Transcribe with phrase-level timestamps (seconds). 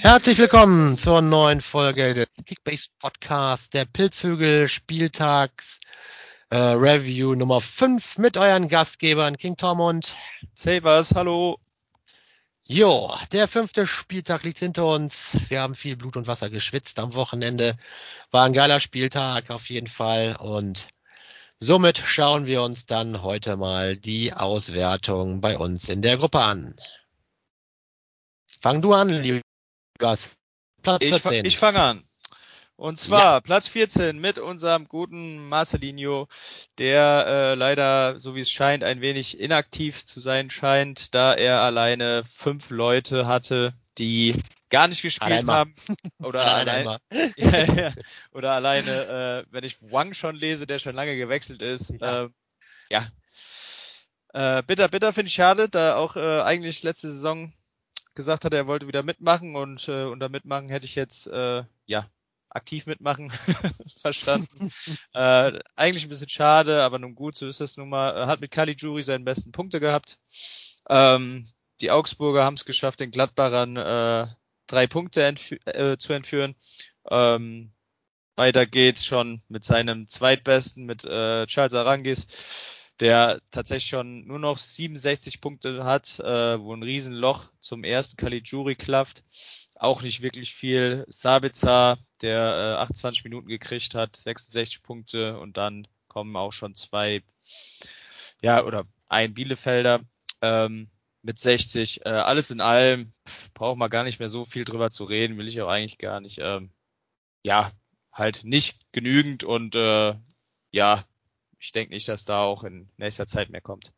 [0.00, 5.80] Herzlich willkommen zur neuen Folge des Kickbase Podcasts, der Pilzvögel Spieltags
[6.50, 10.16] äh, Review Nummer 5 mit euren Gastgebern King Tom und
[10.54, 11.58] Savers, hallo.
[12.62, 15.36] Jo, der fünfte Spieltag liegt hinter uns.
[15.48, 17.76] Wir haben viel Blut und Wasser geschwitzt am Wochenende.
[18.30, 20.86] War ein geiler Spieltag auf jeden Fall und
[21.58, 26.76] somit schauen wir uns dann heute mal die Auswertung bei uns in der Gruppe an.
[28.60, 29.40] Fang du an, lieber
[29.98, 30.36] Gas.
[30.82, 31.32] Platz 14.
[31.32, 32.04] Ich, ich fange an.
[32.76, 33.40] Und zwar ja.
[33.40, 36.28] Platz 14 mit unserem guten Marcelinho,
[36.78, 41.60] der äh, leider, so wie es scheint, ein wenig inaktiv zu sein scheint, da er
[41.60, 44.36] alleine fünf Leute hatte, die
[44.70, 45.56] gar nicht gespielt Einmal.
[45.56, 45.74] haben.
[46.22, 46.98] Oder, allein,
[47.36, 47.92] ja, ja,
[48.30, 51.92] oder alleine, äh, wenn ich Wang schon lese, der schon lange gewechselt ist.
[52.00, 52.26] Ja.
[52.26, 52.28] Äh,
[52.90, 53.08] ja.
[54.34, 57.52] Äh, bitter, bitter finde ich schade, da auch äh, eigentlich letzte Saison
[58.18, 62.10] gesagt hat, er wollte wieder mitmachen und äh, unter mitmachen hätte ich jetzt äh, ja
[62.50, 63.30] aktiv mitmachen
[64.00, 64.72] verstanden.
[65.14, 68.26] äh, eigentlich ein bisschen schade, aber nun gut, so ist das nun mal.
[68.26, 70.18] Hat mit Kali Jury seinen besten Punkte gehabt.
[70.88, 71.46] Ähm,
[71.80, 74.26] die Augsburger haben es geschafft, den Gladbachern äh,
[74.66, 76.56] drei Punkte entf äh, zu entführen.
[77.08, 77.70] Ähm,
[78.34, 82.26] weiter geht's schon mit seinem zweitbesten, mit äh, Charles Arangis
[83.00, 88.74] der tatsächlich schon nur noch 67 Punkte hat, äh, wo ein Riesenloch zum ersten Caligiuri
[88.74, 89.24] klafft.
[89.76, 91.04] Auch nicht wirklich viel.
[91.08, 97.22] Sabitzer, der äh, 28 Minuten gekriegt hat, 66 Punkte und dann kommen auch schon zwei,
[98.42, 100.00] ja, oder ein Bielefelder
[100.42, 100.88] ähm,
[101.22, 102.04] mit 60.
[102.04, 103.12] Äh, alles in allem
[103.54, 106.20] braucht man gar nicht mehr so viel drüber zu reden, will ich auch eigentlich gar
[106.20, 106.38] nicht.
[106.40, 106.70] Ähm,
[107.42, 107.70] ja,
[108.12, 110.14] halt nicht genügend und äh,
[110.70, 111.04] ja,
[111.58, 113.92] ich denke nicht, dass da auch in nächster Zeit mehr kommt.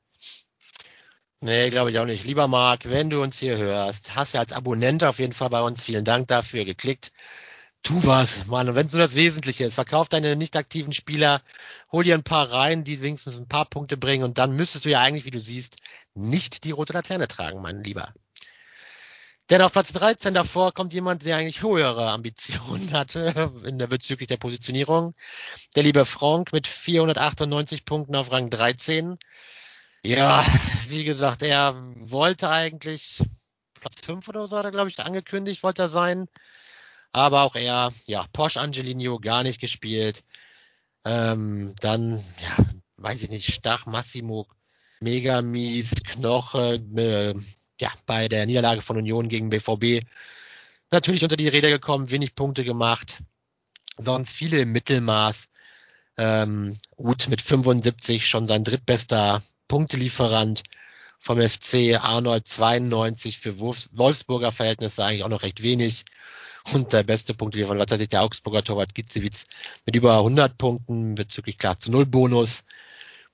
[1.42, 2.24] Nee, glaube ich auch nicht.
[2.24, 5.62] Lieber Marc, wenn du uns hier hörst, hast ja als Abonnent auf jeden Fall bei
[5.62, 7.12] uns, vielen Dank dafür, geklickt.
[7.82, 8.68] Tu was, Mann.
[8.68, 11.42] Und wenn es nur das Wesentliche ist, verkauf deine nicht aktiven Spieler,
[11.90, 14.90] hol dir ein paar rein, die wenigstens ein paar Punkte bringen und dann müsstest du
[14.90, 15.76] ja eigentlich, wie du siehst,
[16.14, 18.12] nicht die rote Laterne tragen, mein Lieber.
[19.50, 24.28] Denn auf Platz 13 davor kommt jemand, der eigentlich höhere Ambitionen hatte in der bezüglich
[24.28, 25.12] der Positionierung.
[25.74, 29.18] Der liebe Frank mit 498 Punkten auf Rang 13.
[30.04, 30.46] Ja,
[30.88, 33.20] wie gesagt, er wollte eigentlich
[33.74, 36.28] Platz 5 oder so hat er, glaube ich, angekündigt, wollte er sein.
[37.10, 40.22] Aber auch er, ja, Porsche Angelino gar nicht gespielt.
[41.04, 42.66] Ähm, dann, ja,
[42.98, 44.46] weiß ich nicht, Stach, Massimo,
[45.00, 47.34] mega mies, Knoche, äh,
[47.80, 50.04] ja, bei der Niederlage von Union gegen BVB
[50.90, 53.18] natürlich unter die Räder gekommen, wenig Punkte gemacht.
[53.96, 55.48] Sonst viele im Mittelmaß.
[56.16, 60.62] Ähm, Uth mit 75 schon sein drittbester Punktelieferant
[61.18, 61.98] vom FC.
[62.00, 66.04] Arnold 92 für Wolfsburger Verhältnisse eigentlich auch noch recht wenig.
[66.72, 69.46] Und der beste Punktelieferant war tatsächlich der Augsburger Torwart Gitzewitz
[69.86, 72.64] mit über 100 Punkten bezüglich klar zu Null Bonus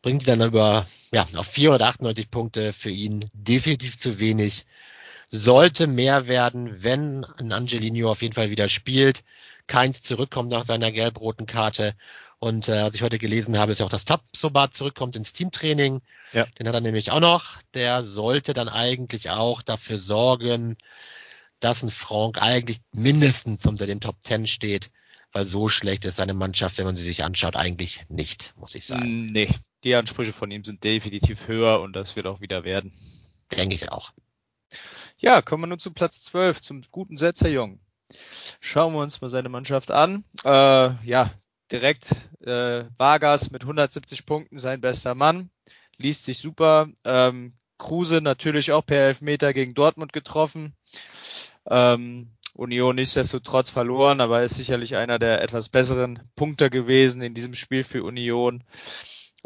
[0.07, 4.65] bringt die dann über ja, auf 498 Punkte für ihn definitiv zu wenig.
[5.31, 9.25] Sollte mehr werden, wenn ein Angelino auf jeden Fall wieder spielt.
[9.67, 11.97] Keins zurückkommt nach seiner gelb-roten Karte.
[12.39, 16.03] Und äh, was ich heute gelesen habe, ist ja auch, dass Tabsoba zurückkommt ins Teamtraining.
[16.33, 16.47] Ja.
[16.57, 17.61] Den hat er nämlich auch noch.
[17.75, 20.77] Der sollte dann eigentlich auch dafür sorgen,
[21.59, 24.93] dass ein Frank eigentlich mindestens unter den Top Ten steht,
[25.33, 28.87] weil so schlecht ist seine Mannschaft, wenn man sie sich anschaut, eigentlich nicht, muss ich
[28.87, 29.27] sagen.
[29.27, 29.49] Nee,
[29.87, 32.93] die Ansprüche von ihm sind definitiv höher und das wird auch wieder werden.
[33.57, 34.13] Denke ich auch.
[35.17, 37.79] Ja, kommen wir nun zu Platz 12, zum guten Setzer Jung.
[38.61, 40.25] Schauen wir uns mal seine Mannschaft an.
[40.45, 40.49] Äh,
[41.07, 41.33] ja,
[41.71, 45.51] direkt äh, Vargas mit 170 Punkten, sein bester Mann.
[45.99, 46.89] Liest sich super.
[47.05, 50.75] Ähm, Kruse natürlich auch per Elfmeter gegen Dortmund getroffen.
[51.69, 57.55] Ähm, Union nichtsdestotrotz verloren, aber ist sicherlich einer der etwas besseren Punkte gewesen in diesem
[57.55, 58.65] Spiel für Union.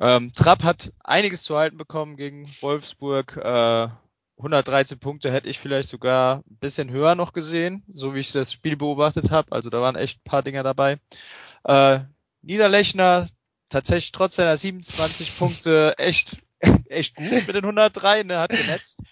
[0.00, 3.36] Ähm, Trapp hat einiges zu halten bekommen gegen Wolfsburg.
[3.36, 3.88] Äh,
[4.38, 8.52] 113 Punkte hätte ich vielleicht sogar ein bisschen höher noch gesehen, so wie ich das
[8.52, 9.52] Spiel beobachtet habe.
[9.52, 10.98] Also da waren echt ein paar Dinger dabei.
[11.64, 12.00] Äh,
[12.40, 13.26] Niederlechner
[13.68, 16.38] tatsächlich trotz seiner 27 Punkte echt
[16.88, 19.02] echt gut mit den 103, ne, hat genetzt.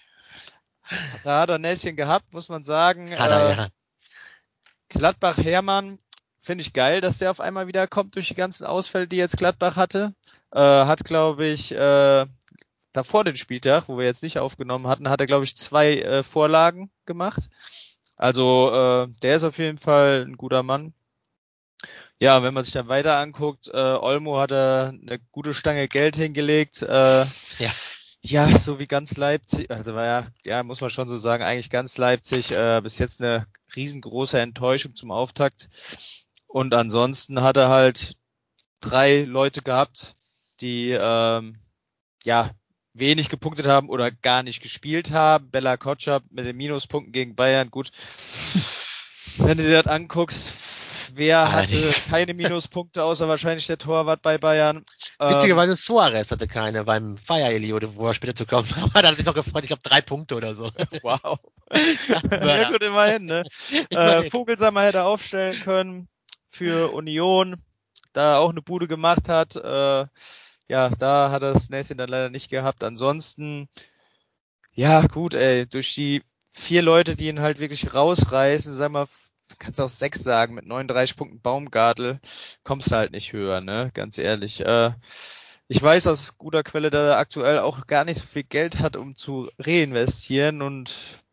[1.23, 3.17] Da hat er ein Näschen gehabt, muss man sagen.
[3.17, 3.67] Hat er, äh, ja.
[4.89, 5.99] Gladbach Hermann
[6.41, 9.37] finde ich geil, dass der auf einmal wieder kommt durch die ganzen Ausfälle, die jetzt
[9.37, 10.13] Gladbach hatte.
[10.51, 12.25] Äh, hat, glaube ich, äh,
[12.91, 16.23] davor den Spieltag, wo wir jetzt nicht aufgenommen hatten, hat er, glaube ich, zwei äh,
[16.23, 17.49] Vorlagen gemacht.
[18.15, 20.93] Also äh, der ist auf jeden Fall ein guter Mann.
[22.19, 26.17] Ja, wenn man sich dann weiter anguckt, äh, Olmo hat er eine gute Stange Geld
[26.17, 26.81] hingelegt.
[26.81, 27.71] Äh, ja.
[28.21, 31.69] Ja, so wie ganz Leipzig, also war ja, ja, muss man schon so sagen, eigentlich
[31.69, 33.47] ganz Leipzig, äh, bis jetzt eine
[33.77, 35.69] riesengroße Enttäuschung zum Auftakt.
[36.45, 38.17] Und ansonsten hat er halt
[38.81, 40.15] drei Leute gehabt,
[40.61, 41.57] die ähm,
[42.23, 42.51] ja
[42.93, 45.49] wenig gepunktet haben oder gar nicht gespielt haben.
[45.49, 47.91] Bella Kotschap mit den Minuspunkten gegen Bayern, gut.
[49.37, 50.53] Wenn du dir das anguckst,
[51.15, 54.83] wer hatte keine Minuspunkte, außer wahrscheinlich der Torwart bei Bayern.
[55.19, 59.09] Witzigerweise ähm, Suarez hatte keine beim Fire Elio, wo er später zu kommen aber da
[59.09, 60.71] hat sich noch gefreut, ich glaube drei Punkte oder so.
[61.03, 61.39] Wow.
[62.31, 63.43] ja, gut, immerhin, ne?
[63.89, 66.07] Äh, Vogelsammer hätte aufstellen können
[66.49, 67.61] für Union,
[68.13, 69.55] da auch eine Bude gemacht hat.
[69.55, 70.07] Äh,
[70.69, 72.83] ja, da hat er das Näschen dann leider nicht gehabt.
[72.83, 73.67] Ansonsten,
[74.73, 76.23] ja, gut, ey, durch die
[76.53, 79.07] vier Leute, die ihn halt wirklich rausreißen, sag mal,
[79.57, 82.19] kannst auch sechs sagen, mit 39 Punkten Baumgartel,
[82.63, 84.61] kommst du halt nicht höher, ne, ganz ehrlich.
[84.61, 84.93] Äh,
[85.67, 88.95] ich weiß aus guter Quelle, dass er aktuell auch gar nicht so viel Geld hat,
[88.95, 91.23] um zu reinvestieren und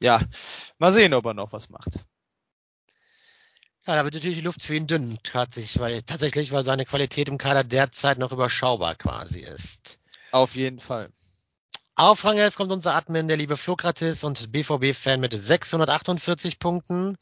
[0.00, 0.22] ja,
[0.78, 2.06] mal sehen, ob er noch was macht.
[3.88, 7.26] Ja, da wird natürlich die Luft für ihn dünn, tatsächlich, weil, tatsächlich, weil seine Qualität
[7.26, 9.98] im Kader derzeit noch überschaubar quasi ist.
[10.30, 11.08] Auf jeden Fall.
[11.94, 17.16] Auf Rang 11 kommt unser Admin, der liebe Flokratis und BVB-Fan mit 648 Punkten.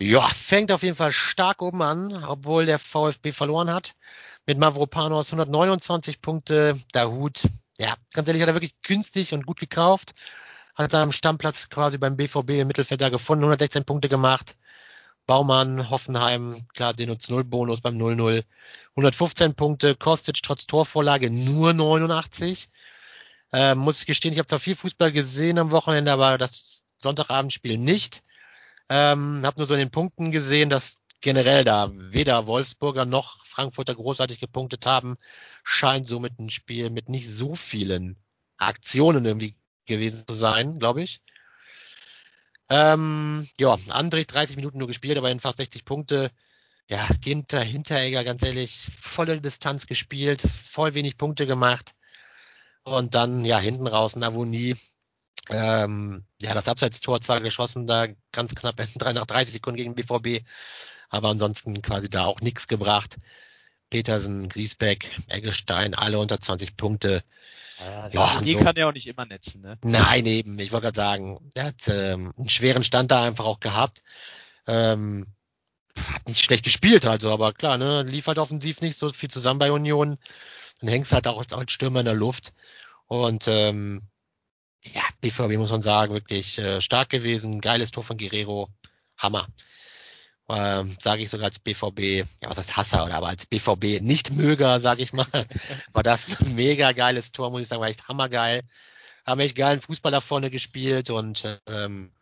[0.00, 3.94] Ja, fängt auf jeden Fall stark oben an, obwohl der VfB verloren hat.
[4.46, 7.44] Mit Mavropanos 129 Punkte, der Hut.
[7.78, 10.16] Ja, ganz ehrlich, hat er wirklich günstig und gut gekauft.
[10.74, 14.56] Hat seinen Stammplatz quasi beim BVB im Mittelfeld da gefunden, 116 Punkte gemacht.
[15.28, 18.44] Baumann, Hoffenheim, klar, den uns Null Bonus beim 0-0.
[18.92, 22.70] 115 Punkte, Kostic trotz Torvorlage nur 89.
[23.52, 27.76] Äh, muss ich gestehen, ich habe zwar viel Fußball gesehen am Wochenende, aber das Sonntagabendspiel
[27.76, 28.24] nicht.
[28.88, 33.94] Ähm, habe nur so in den Punkten gesehen, dass generell da weder Wolfsburger noch Frankfurter
[33.94, 35.16] großartig gepunktet haben.
[35.62, 38.16] Scheint somit ein Spiel mit nicht so vielen
[38.56, 41.20] Aktionen irgendwie gewesen zu sein, glaube ich.
[42.70, 46.30] Ähm, ja, Andrich 30 Minuten nur gespielt, aber in fast 60 Punkte.
[46.88, 51.94] Ja, Ginter, Hinteregger, ganz ehrlich, volle Distanz gespielt, voll wenig Punkte gemacht.
[52.84, 54.74] Und dann, ja, hinten raus ein Avonie,
[55.50, 58.78] ähm, ja, das Abseitstor zwar geschossen, da ganz knapp
[59.14, 60.44] nach 30 Sekunden gegen BVB,
[61.10, 63.16] aber ansonsten quasi da auch nichts gebracht.
[63.90, 67.22] Petersen, Griesbeck, Eggestein, alle unter 20 Punkte.
[67.80, 68.58] Ja, ja die so.
[68.58, 69.78] kann ja auch nicht immer netzen, ne?
[69.82, 70.58] Nein, eben.
[70.58, 74.02] Ich wollte gerade sagen, er hat ähm, einen schweren Stand da einfach auch gehabt.
[74.66, 75.26] Ähm,
[76.12, 79.58] hat nicht schlecht gespielt also, aber klar, ne, lief halt offensiv nicht so viel zusammen
[79.58, 80.18] bei Union.
[80.80, 82.52] Dann hängst halt auch als Stürmer in der Luft.
[83.06, 84.02] Und ähm,
[84.82, 87.60] ja, BVB muss man sagen, wirklich äh, stark gewesen.
[87.60, 88.68] Geiles Tor von Guerrero.
[89.16, 89.48] Hammer.
[90.50, 94.80] Ähm, sage ich sogar als BVB, ja was heißt Hasser oder aber als BVB Nicht-Möger,
[94.80, 95.26] sage ich mal,
[95.92, 98.62] war das ein mega geiles Tor, muss ich sagen, war echt hammergeil.
[99.26, 102.12] Haben echt geilen Fußball da vorne gespielt und ähm,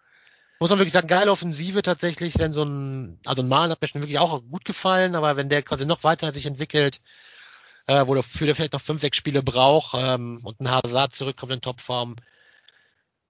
[0.58, 3.88] muss man wirklich sagen, geile Offensive tatsächlich, wenn so ein, also ein Malen hat mir
[3.88, 7.00] schon wirklich auch gut gefallen, aber wenn der quasi noch weiter sich entwickelt,
[7.86, 11.52] äh, wo der für vielleicht noch fünf, sechs Spiele braucht ähm, und ein Hazard zurückkommt
[11.52, 12.16] in Topform,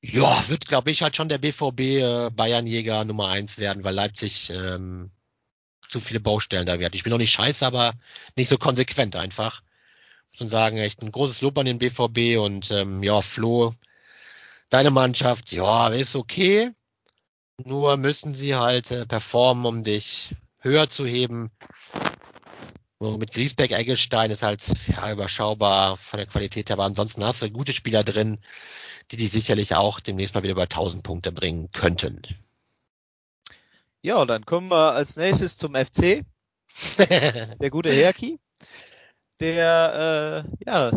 [0.01, 4.51] ja, wird, glaube ich, halt schon der BVB äh, Bayernjäger Nummer eins werden, weil Leipzig
[4.51, 5.11] ähm,
[5.89, 6.95] zu viele Baustellen da wird.
[6.95, 7.95] Ich bin noch nicht scheiße, aber
[8.37, 9.63] nicht so konsequent einfach.
[10.31, 13.75] Muss man sagen, echt ein großes Lob an den BVB und ähm, ja, Flo,
[14.69, 16.71] deine Mannschaft, ja, ist okay.
[17.65, 21.51] Nur müssen sie halt äh, performen, um dich höher zu heben.
[22.99, 27.43] So, mit Griesbeck, Eggestein ist halt ja, überschaubar von der Qualität her, aber ansonsten hast
[27.43, 28.39] du gute Spieler drin
[29.11, 32.23] die die sicherlich auch demnächst mal wieder über 1000 Punkte bringen könnten.
[34.03, 36.25] Ja, und dann kommen wir als nächstes zum FC.
[36.99, 38.39] der gute Herki,
[39.41, 40.93] der äh, ja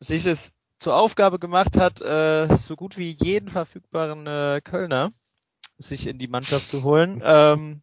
[0.00, 5.12] sich es zur Aufgabe gemacht hat, äh, so gut wie jeden verfügbaren äh, Kölner
[5.78, 7.22] sich in die Mannschaft zu holen.
[7.24, 7.82] Ähm,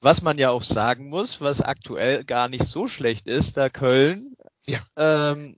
[0.00, 4.36] was man ja auch sagen muss, was aktuell gar nicht so schlecht ist, da Köln
[4.64, 4.80] ja.
[4.96, 5.56] ähm,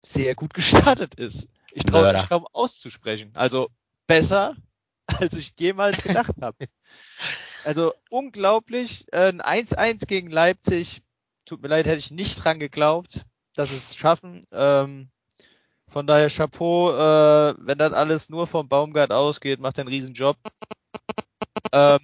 [0.00, 1.48] sehr gut gestartet ist.
[1.76, 3.32] Ich traue mich kaum auszusprechen.
[3.34, 3.68] Also
[4.06, 4.56] besser,
[5.06, 6.68] als ich jemals gedacht habe.
[7.64, 9.04] Also unglaublich.
[9.12, 11.02] Äh, ein 1-1 gegen Leipzig.
[11.44, 14.42] Tut mir leid, hätte ich nicht dran geglaubt, dass es schaffen.
[14.52, 15.10] Ähm,
[15.86, 20.14] von daher Chapeau, äh, wenn das alles nur vom Baumgart ausgeht, macht er einen riesen
[20.14, 20.38] Job.
[21.72, 22.00] Ähm,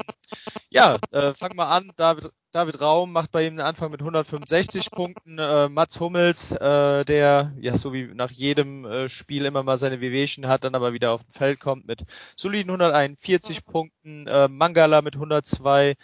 [0.68, 1.90] ja, äh, fangen wir an.
[1.96, 5.38] David, David Raum macht bei ihm den Anfang mit 165 Punkten.
[5.38, 10.02] Äh, Mats Hummels, äh, der ja so wie nach jedem äh, Spiel immer mal seine
[10.02, 12.04] Wehwehchen hat, dann aber wieder auf dem Feld kommt mit
[12.36, 14.26] soliden 141 Punkten.
[14.26, 15.94] Äh, Mangala mit 102.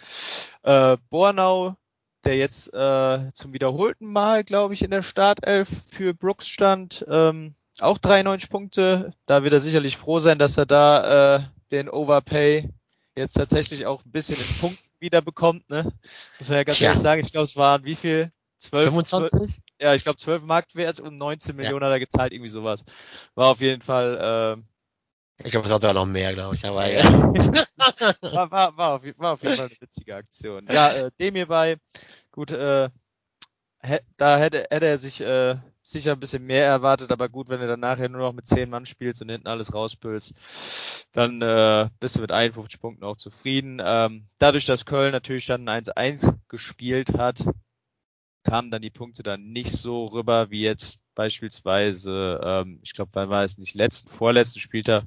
[0.62, 1.76] Äh, Bornau,
[2.25, 7.05] der jetzt äh, zum wiederholten Mal, glaube ich, in der Startelf für Brooks stand.
[7.11, 9.12] Ähm, auch 93 Punkte.
[9.26, 11.40] Da wird er sicherlich froh sein, dass er da äh,
[11.73, 12.71] den Overpay
[13.17, 15.69] jetzt tatsächlich auch ein bisschen in Punkten wieder bekommt.
[15.71, 15.93] Ne?
[16.38, 16.88] Muss man ja ganz Tja.
[16.88, 17.21] ehrlich sagen.
[17.25, 18.33] Ich glaube, es waren wie viel?
[18.59, 19.31] 12, 25?
[19.31, 19.50] 12,
[19.81, 21.87] ja, ich glaube 12 Marktwert und 19 Millionen ja.
[21.87, 22.85] hat er gezahlt, irgendwie sowas.
[23.37, 24.62] War auf jeden Fall äh,
[25.45, 26.64] ich glaube, es hat sogar noch mehr, glaube ich.
[26.64, 27.05] Aber ja.
[28.23, 30.67] war, war, war, auf, war auf jeden Fall eine witzige Aktion.
[30.71, 31.76] Ja, äh, dem hierbei,
[32.33, 32.90] gut, äh,
[34.17, 35.57] da hätte, hätte er sich äh,
[35.90, 38.68] sicher ein bisschen mehr erwartet, aber gut, wenn du dann nachher nur noch mit 10
[38.71, 40.35] Mann spielst und hinten alles rauspülst,
[41.12, 43.80] dann äh, bist du mit 51 Punkten auch zufrieden.
[43.83, 47.45] Ähm, dadurch, dass Köln natürlich dann 1-1 gespielt hat,
[48.45, 53.30] kamen dann die Punkte dann nicht so rüber wie jetzt beispielsweise, ähm, ich glaube, wann
[53.30, 55.04] war es nicht, letzten, vorletzten Spieltag.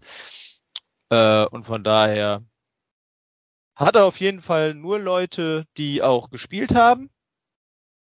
[1.09, 2.43] Äh, und von daher
[3.75, 7.09] hat er auf jeden Fall nur Leute, die auch gespielt haben,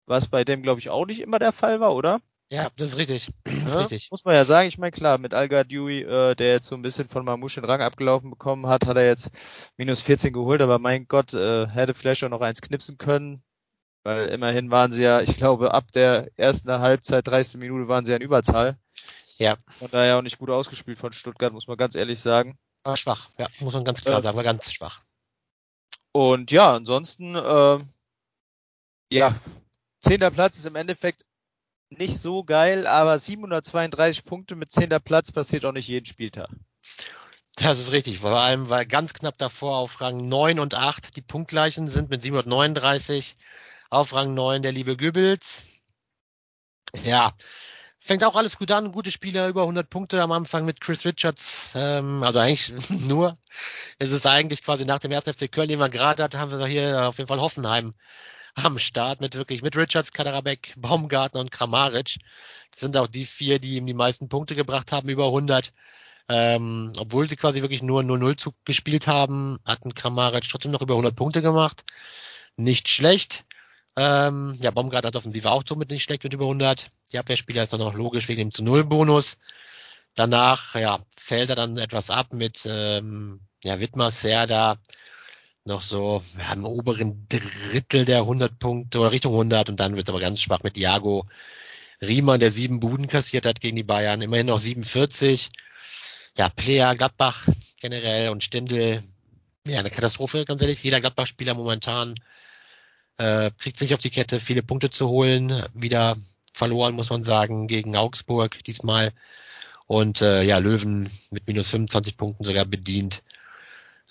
[0.07, 2.21] was bei dem, glaube ich, auch nicht immer der Fall war, oder?
[2.53, 3.29] Ja, das ist richtig.
[3.45, 4.11] Das ist ja, richtig.
[4.11, 6.83] Muss man ja sagen, ich meine, klar, mit Alga Dewey, äh, der jetzt so ein
[6.83, 9.31] bisschen von Mamouche den Rang abgelaufen bekommen hat, hat er jetzt
[9.77, 13.43] minus 14 geholt, aber mein Gott, äh, hätte vielleicht auch noch eins knipsen können.
[14.03, 18.13] Weil immerhin waren sie ja, ich glaube, ab der ersten Halbzeit, 30 Minute waren sie
[18.13, 18.79] ja in Überzahl.
[19.37, 19.57] Ja.
[19.69, 22.59] Von daher auch nicht gut ausgespielt von Stuttgart, muss man ganz ehrlich sagen.
[22.83, 25.03] War schwach, ja, muss man ganz klar äh, sagen, war ganz schwach.
[26.13, 27.79] Und ja, ansonsten, äh,
[29.13, 29.39] ja,
[30.01, 31.25] zehnter Platz ist im Endeffekt
[31.91, 36.49] nicht so geil, aber 732 Punkte mit zehnter Platz passiert auch nicht jeden Spieltag.
[37.57, 41.23] Das ist richtig, vor allem weil ganz knapp davor auf Rang 9 und 8 die
[41.23, 43.37] punktgleichen sind mit 739.
[43.91, 45.63] Auf Rang 9 der liebe Goebbels.
[47.05, 47.33] Ja,
[47.99, 48.93] fängt auch alles gut an.
[48.93, 51.73] Gute Spieler, über 100 Punkte am Anfang mit Chris Richards.
[51.75, 53.37] Ähm, also eigentlich nur.
[53.99, 56.67] Es ist eigentlich quasi nach dem ersten FC Köln, den wir gerade hatten, haben wir
[56.67, 57.95] hier auf jeden Fall Hoffenheim
[58.55, 62.17] am Start mit wirklich mit Richards, Kaderabek, Baumgartner und Kramaric.
[62.71, 65.73] Das sind auch die vier, die ihm die meisten Punkte gebracht haben, über 100.
[66.29, 71.15] Ähm, obwohl sie quasi wirklich nur 0-0 gespielt haben, hatten Kramaric trotzdem noch über 100
[71.17, 71.85] Punkte gemacht.
[72.57, 73.45] Nicht schlecht.
[73.97, 76.89] Ähm, ja, Baumgart hat offensiv auch somit nicht schlecht mit über 100.
[77.13, 79.39] Die Abwehrspieler ist dann auch logisch wegen dem zu Null Bonus.
[80.15, 84.79] Danach, ja, fällt er dann etwas ab mit, ähm, ja, Wittmer, Serda,
[85.65, 90.09] noch so ja, im oberen Drittel der 100 Punkte oder Richtung 100 und dann wird
[90.09, 91.27] es aber ganz schwach mit Iago
[92.03, 95.51] Riemann, der sieben Buden kassiert hat gegen die Bayern, immerhin noch 47.
[96.37, 97.47] Ja, Player, Gladbach
[97.81, 99.03] generell und Stindl,
[99.67, 100.83] ja, eine Katastrophe, ganz ehrlich.
[100.83, 102.15] Jeder Gladbach-Spieler momentan
[103.19, 105.65] äh, kriegt sich auf die Kette, viele Punkte zu holen.
[105.75, 106.17] Wieder
[106.53, 109.13] verloren, muss man sagen, gegen Augsburg diesmal.
[109.87, 113.23] Und äh, ja, Löwen mit minus 25 Punkten sogar bedient.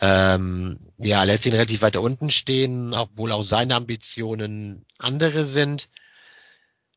[0.01, 5.89] Ähm, ja, lässt ihn relativ weiter unten stehen, obwohl auch seine Ambitionen andere sind.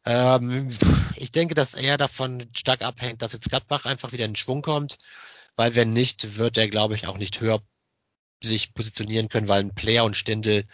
[0.04, 0.70] Ähm,
[1.16, 4.98] ich denke, dass er davon stark abhängt, dass jetzt Gladbach einfach wieder in Schwung kommt,
[5.56, 7.60] weil wenn nicht, wird er, glaube ich, auch nicht höher
[8.42, 10.64] sich positionieren können, weil ein Player und Stindel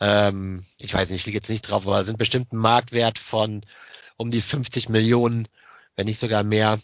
[0.00, 3.62] ähm, ich weiß nicht, ich liege jetzt nicht drauf, aber sind bestimmt ein Marktwert von
[4.16, 5.48] um die 50 Millionen,
[5.96, 6.78] wenn nicht sogar mehr.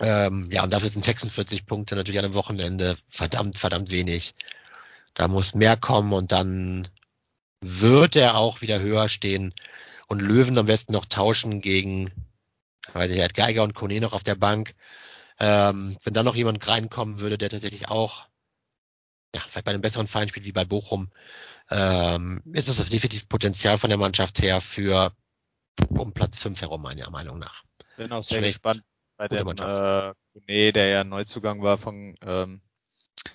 [0.00, 4.32] Ähm, ja, und dafür sind 46 Punkte natürlich an einem Wochenende verdammt, verdammt wenig.
[5.14, 6.88] Da muss mehr kommen und dann
[7.62, 9.54] wird er auch wieder höher stehen
[10.08, 12.12] und Löwen am besten noch tauschen gegen,
[12.92, 14.74] weiß ich, er hat Geiger und Kone noch auf der Bank.
[15.38, 18.26] Ähm, wenn da noch jemand reinkommen würde, der tatsächlich auch,
[19.34, 21.10] ja, vielleicht bei einem besseren Verein spielt wie bei Bochum,
[21.70, 25.12] ähm, ist es definitiv Potenzial von der Mannschaft her für
[25.88, 27.64] um Platz 5 herum, meiner Meinung nach.
[27.96, 28.58] Bin auch sehr Schlecht.
[28.58, 28.82] gespannt
[29.16, 30.12] bei dem äh,
[30.46, 32.60] nee, der ja Neuzugang war von, ähm,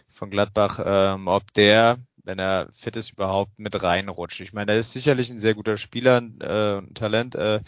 [0.10, 4.42] von Gladbach, ähm, ob der, wenn er fit ist, überhaupt mit reinrutscht.
[4.42, 7.62] Ich meine, er ist sicherlich ein sehr guter Spieler äh, Talent, äh,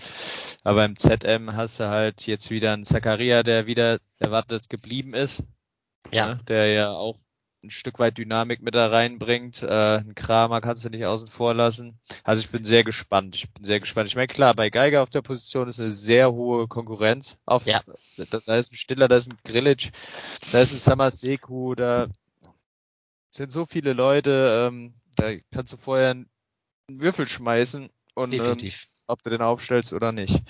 [0.64, 5.44] aber im ZM hast du halt jetzt wieder einen Zakaria, der wieder erwartet geblieben ist.
[6.12, 6.28] Ja.
[6.28, 7.18] Ne, der ja auch
[7.64, 9.64] ein Stück weit Dynamik mit da reinbringt.
[9.64, 12.00] Äh, ein Kramer kannst du nicht außen vor lassen.
[12.24, 13.36] Also ich bin sehr gespannt.
[13.36, 14.08] Ich bin sehr gespannt.
[14.08, 17.38] Ich meine, klar, bei Geiger auf der Position ist eine sehr hohe Konkurrenz.
[17.46, 17.82] Auf, ja.
[18.18, 19.92] da, da ist ein Stiller, da ist ein Grillic,
[20.52, 22.08] da ist ein Samaseku, da
[23.30, 26.30] sind so viele Leute, ähm, da kannst du vorher einen
[26.88, 28.58] Würfel schmeißen und ähm,
[29.08, 30.42] ob du den aufstellst oder nicht.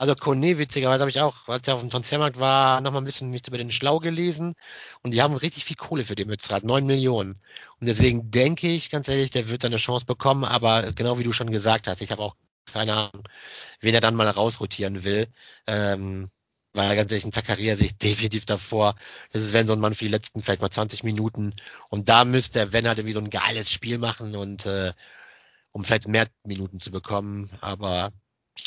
[0.00, 3.28] Also Kone, witzigerweise habe ich auch, als er auf dem Transfermarkt war, nochmal ein bisschen
[3.30, 4.54] mich über den Schlau gelesen
[5.02, 7.38] und die haben richtig viel Kohle für den bezahlt, neun Millionen.
[7.80, 11.34] Und deswegen denke ich, ganz ehrlich, der wird seine Chance bekommen, aber genau wie du
[11.34, 12.34] schon gesagt hast, ich habe auch
[12.72, 13.28] keine Ahnung,
[13.80, 15.28] wen er dann mal rausrotieren will.
[15.66, 16.30] Ähm,
[16.72, 18.94] weil ganz ehrlich, ein Zakaria sehe ich definitiv davor.
[19.32, 21.54] Das ist, wenn so ein Mann für die letzten vielleicht mal 20 Minuten
[21.90, 24.94] und da müsste er, wenn halt irgendwie so ein geiles Spiel machen und äh,
[25.72, 28.12] um vielleicht mehr Minuten zu bekommen, aber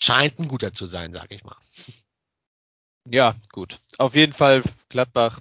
[0.01, 1.57] scheint ein guter zu sein, sag ich mal.
[3.07, 3.79] Ja, gut.
[3.97, 5.39] Auf jeden Fall Gladbach,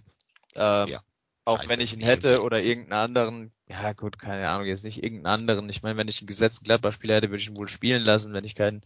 [0.54, 1.00] äh, ja,
[1.44, 5.40] auch wenn ich ihn hätte oder irgendeinen anderen, ja gut, keine Ahnung, jetzt nicht irgendeinen
[5.40, 5.68] anderen.
[5.68, 8.44] Ich meine, wenn ich einen gesetzten Gladbach-Spieler hätte, würde ich ihn wohl spielen lassen, wenn
[8.44, 8.82] ich keinen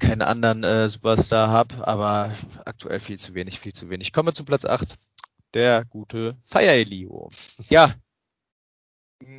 [0.00, 2.32] keinen anderen äh, Superstar habe, aber
[2.64, 4.12] aktuell viel zu wenig, viel zu wenig.
[4.12, 4.96] Kommen wir zu Platz 8.
[5.52, 7.28] Der gute Fire Elio.
[7.68, 7.94] Ja,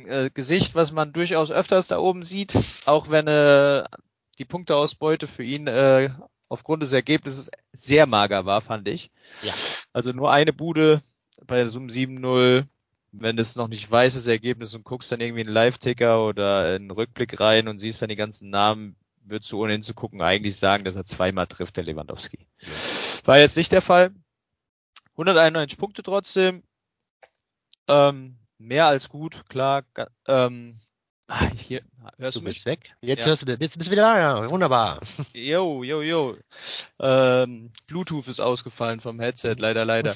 [0.06, 2.54] äh, Gesicht, was man durchaus öfters da oben sieht,
[2.86, 3.84] auch wenn äh,
[4.38, 6.10] die Punkteausbeute für ihn äh,
[6.48, 9.10] aufgrund des Ergebnisses sehr mager war, fand ich.
[9.42, 9.52] Ja.
[9.92, 11.02] Also nur eine Bude
[11.46, 12.64] bei so einem 7-0,
[13.12, 16.90] wenn du es noch nicht weißes Ergebnis und guckst dann irgendwie einen Live-Ticker oder einen
[16.90, 20.96] Rückblick rein und siehst dann die ganzen Namen, würdest du ohne hinzugucken eigentlich sagen, dass
[20.96, 22.46] er zweimal trifft, der Lewandowski.
[22.60, 22.68] Ja.
[23.24, 24.14] War jetzt nicht der Fall.
[25.12, 26.62] 191 Punkte trotzdem.
[27.88, 29.84] Ähm, mehr als gut, klar.
[30.26, 30.76] Ähm,
[31.28, 31.82] ah, hier,
[32.18, 32.66] hörst du, du bist mich?
[32.66, 32.90] weg.
[33.00, 33.26] Jetzt ja.
[33.26, 35.00] hörst du, jetzt bist du wieder da, ja, wunderbar.
[35.34, 36.36] Jo, jo, jo.
[37.00, 40.14] Ähm, Bluetooth ist ausgefallen vom Headset, leider, leider.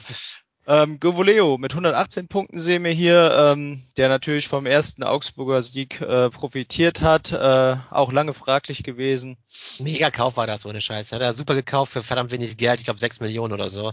[0.67, 6.01] ähm, Govoleo mit 118 Punkten sehen wir hier, ähm, der natürlich vom ersten Augsburger Sieg
[6.01, 9.37] äh, profitiert hat, äh, auch lange fraglich gewesen.
[9.79, 11.13] Mega Kauf war das, ohne Scheiß.
[11.13, 13.93] Hat er super gekauft für verdammt wenig Geld, ich glaube 6 Millionen oder so.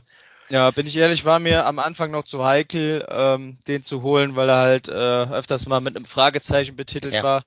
[0.49, 4.35] Ja, bin ich ehrlich, war mir am Anfang noch zu heikel, ähm, den zu holen,
[4.35, 7.23] weil er halt äh, öfters mal mit einem Fragezeichen betitelt ja.
[7.23, 7.43] war.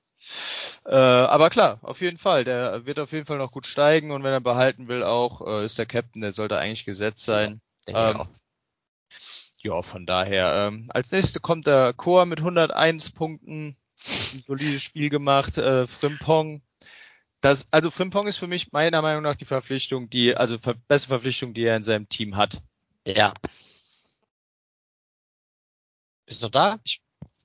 [0.85, 4.23] Äh, aber klar, auf jeden Fall, der wird auf jeden Fall noch gut steigen und
[4.23, 7.61] wenn er behalten will, auch äh, ist der Captain, der sollte eigentlich gesetzt sein.
[7.87, 8.27] Ja, ähm,
[9.61, 10.67] ja von daher.
[10.67, 16.61] Ähm, als nächstes kommt der Chor mit 101 Punkten, ein solides Spiel gemacht, äh, Frimpong.
[17.41, 21.07] Das, also Frimpong ist für mich meiner Meinung nach die Verpflichtung, die, also ver beste
[21.07, 22.61] Verpflichtung, die er in seinem Team hat.
[23.05, 23.33] Ja.
[26.25, 26.79] Ist noch da?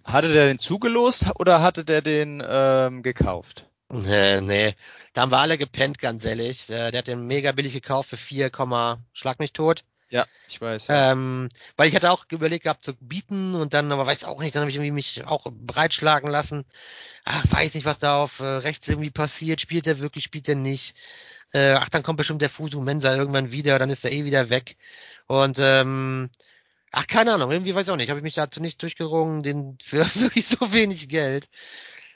[0.05, 3.69] Hatte der den zugelost oder hatte der den ähm, gekauft?
[3.91, 4.75] Nee, nee.
[5.13, 6.67] Da haben wir alle gepennt, ganz ehrlich.
[6.67, 8.51] Der, der hat den mega billig gekauft für 4,
[9.13, 9.85] schlag mich tot.
[10.09, 10.87] Ja, ich weiß.
[10.89, 11.13] Ja.
[11.13, 14.55] Ähm, weil ich hatte auch überlegt gehabt zu bieten und dann, aber weiß auch nicht,
[14.55, 16.65] dann habe ich irgendwie mich auch breitschlagen lassen.
[17.25, 19.61] Ach, weiß nicht, was da auf äh, rechts irgendwie passiert.
[19.61, 20.97] Spielt er wirklich, spielt er nicht?
[21.53, 24.51] Äh, ach, dann kommt bestimmt der Fusu Mensa irgendwann wieder, dann ist er eh wieder
[24.51, 24.77] weg.
[25.27, 26.31] Und ähm,
[26.93, 29.79] ach, keine Ahnung, irgendwie weiß ich auch nicht, habe ich mich dazu nicht durchgerungen, den
[29.83, 31.49] für wirklich so wenig Geld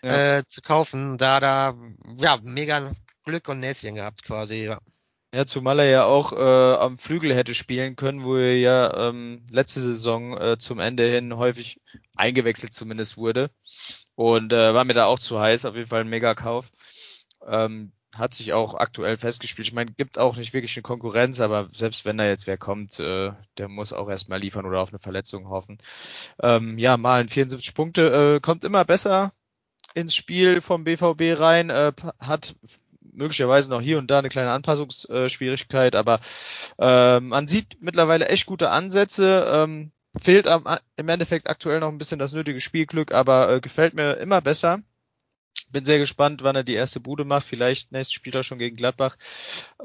[0.03, 0.39] ja.
[0.39, 1.19] äh, zu kaufen.
[1.19, 1.75] Da, da,
[2.17, 2.93] ja, mega
[3.25, 4.79] Glück und Näschen gehabt quasi, ja.
[5.33, 9.47] Ja, zumal er ja auch äh, am Flügel hätte spielen können, wo er ja ähm,
[9.53, 11.81] letzte Saison äh, zum Ende hin häufig
[12.17, 13.51] eingewechselt zumindest wurde.
[14.17, 16.73] Und äh, war mir da auch zu heiß, auf jeden Fall ein Mega-Kauf.
[17.47, 19.69] Ähm, hat sich auch aktuell festgespielt.
[19.69, 22.99] Ich meine, gibt auch nicht wirklich eine Konkurrenz, aber selbst wenn da jetzt wer kommt,
[22.99, 25.79] äh, der muss auch erstmal liefern oder auf eine Verletzung hoffen.
[26.43, 29.33] Ähm, ja, malen 74 Punkte, äh, kommt immer besser
[29.95, 32.57] ins Spiel vom BVB rein, äh, hat
[33.13, 36.21] möglicherweise noch hier und da eine kleine Anpassungsschwierigkeit, aber
[36.79, 39.45] äh, man sieht mittlerweile echt gute Ansätze.
[39.53, 43.95] Ähm, fehlt am, im Endeffekt aktuell noch ein bisschen das nötige Spielglück, aber äh, gefällt
[43.95, 44.81] mir immer besser.
[45.71, 47.47] Bin sehr gespannt, wann er die erste Bude macht.
[47.47, 49.17] Vielleicht nächstes Spiel schon gegen Gladbach.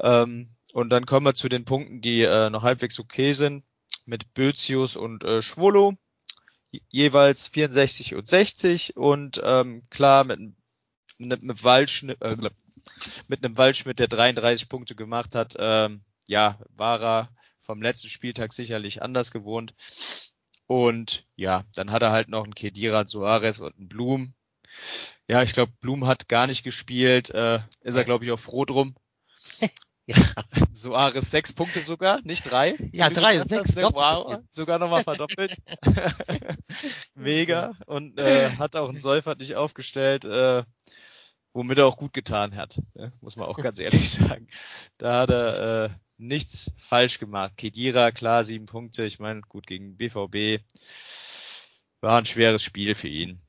[0.00, 3.64] Ähm, und dann kommen wir zu den Punkten, die äh, noch halbwegs okay sind.
[4.04, 5.94] Mit Bözius und äh, Schwolo.
[6.88, 8.96] Jeweils 64 und 60.
[8.96, 10.40] Und ähm, klar, mit,
[11.18, 12.36] mit, mit, Waldschnitt, äh,
[13.28, 17.28] mit einem Waldschmidt, der 33 Punkte gemacht hat, ähm, ja, war er
[17.60, 19.74] vom letzten Spieltag sicherlich anders gewohnt.
[20.66, 24.34] Und ja, dann hat er halt noch einen Kedira Soares und einen Blum.
[25.28, 27.30] Ja, ich glaube, Blum hat gar nicht gespielt.
[27.30, 28.94] Äh, ist er, glaube ich, auch froh drum.
[30.06, 30.16] ja.
[30.72, 32.76] Soares sechs Punkte sogar, nicht drei.
[32.92, 33.74] Ja, drei, sechs.
[33.76, 35.56] Hast, wow, sogar nochmal verdoppelt.
[37.14, 37.72] Mega.
[37.86, 40.62] Und äh, hat auch einen Seufert nicht aufgestellt, äh,
[41.52, 42.80] womit er auch gut getan hat.
[42.94, 44.46] Ja, muss man auch ganz ehrlich sagen.
[44.98, 47.56] Da hat er äh, nichts falsch gemacht.
[47.56, 49.04] Kedira, klar, sieben Punkte.
[49.04, 50.62] Ich meine, gut gegen BVB.
[52.00, 53.40] War ein schweres Spiel für ihn.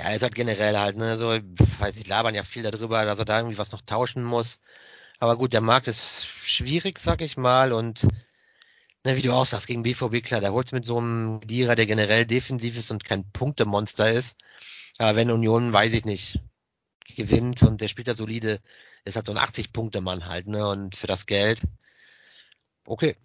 [0.00, 3.26] Ja, ist halt generell halt, ne, so, weiß ich, labern ja viel darüber, dass er
[3.26, 4.58] da irgendwie was noch tauschen muss.
[5.18, 8.04] Aber gut, der Markt ist schwierig, sag ich mal, und
[9.04, 11.84] ne, wie du auch sagst, gegen BVB, klar, da holt's mit so einem Lira, der
[11.84, 14.38] generell defensiv ist und kein Punktemonster ist.
[14.96, 16.40] Aber wenn Union, weiß ich nicht,
[17.16, 18.60] gewinnt und der spielt da solide,
[19.04, 21.60] ist halt so ein 80-Punkte-Mann halt, ne, und für das Geld,
[22.86, 23.16] okay,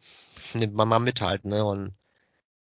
[0.53, 1.93] nimmt man mal mit halt, ne, und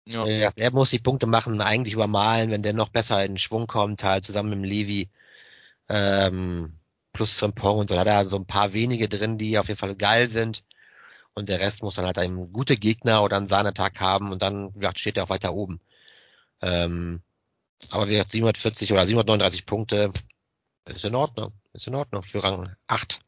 [0.08, 0.24] ja.
[0.26, 4.04] Äh, er muss die Punkte machen, eigentlich übermalen, wenn der noch besser in Schwung kommt,
[4.04, 5.08] halt zusammen mit dem Levi.
[5.88, 6.74] Ähm,
[7.12, 9.78] plus Frimpong und so, da hat er so ein paar wenige drin, die auf jeden
[9.78, 10.64] Fall geil sind.
[11.34, 14.72] Und der Rest muss dann halt einen gute Gegner oder einen Sahnetag haben und dann
[14.80, 15.80] ja, steht er auch weiter oben.
[16.62, 17.22] Ähm,
[17.90, 20.10] Aber wie gesagt, 740 oder 739 Punkte
[20.86, 21.52] ist in Ordnung.
[21.72, 23.20] Ist in Ordnung für Rang 8.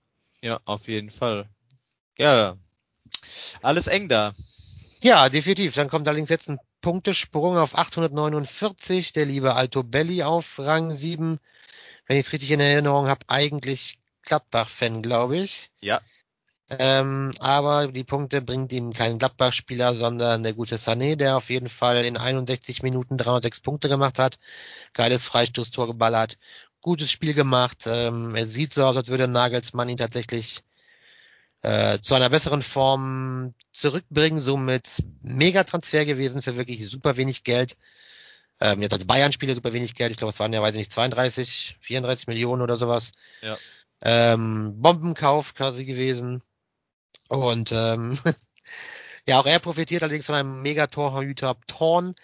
[0.43, 1.49] Ja, auf jeden Fall.
[2.19, 2.57] Ja,
[3.63, 4.33] alles eng da.
[5.03, 5.75] Ja, definitiv.
[5.75, 9.13] Dann kommt allerdings jetzt ein Punktesprung auf 849.
[9.13, 11.39] Der liebe Alto Belli auf Rang 7.
[12.07, 15.71] Wenn ich es richtig in Erinnerung habe, eigentlich Gladbach-Fan, glaube ich.
[15.81, 16.01] Ja.
[16.71, 21.69] Ähm, aber die Punkte bringt ihm kein Gladbach-Spieler, sondern der gute Sané, der auf jeden
[21.69, 24.39] Fall in 61 Minuten 306 Punkte gemacht hat.
[24.95, 26.39] Geiles Freistoßtor geballert.
[26.81, 27.85] Gutes Spiel gemacht.
[27.87, 30.63] Ähm, es sieht so aus, als würde Nagelsmann ihn tatsächlich
[31.63, 34.41] äh, zu einer besseren Form zurückbringen.
[34.41, 37.77] Somit Mega-Transfer gewesen für wirklich super wenig Geld.
[38.61, 40.11] Ähm, jetzt als Bayern-Spieler super wenig Geld.
[40.11, 43.13] Ich glaube, es waren ja, weiß ich nicht, 32, 34 Millionen oder sowas.
[43.43, 43.57] Ja.
[44.03, 46.43] Ähm, Bombenkauf quasi gewesen.
[47.29, 48.19] Und ähm,
[49.27, 52.15] ja, auch er profitiert allerdings von einem Megatorhüter Torn,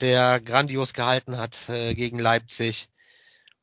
[0.00, 2.88] der grandios gehalten hat äh, gegen Leipzig.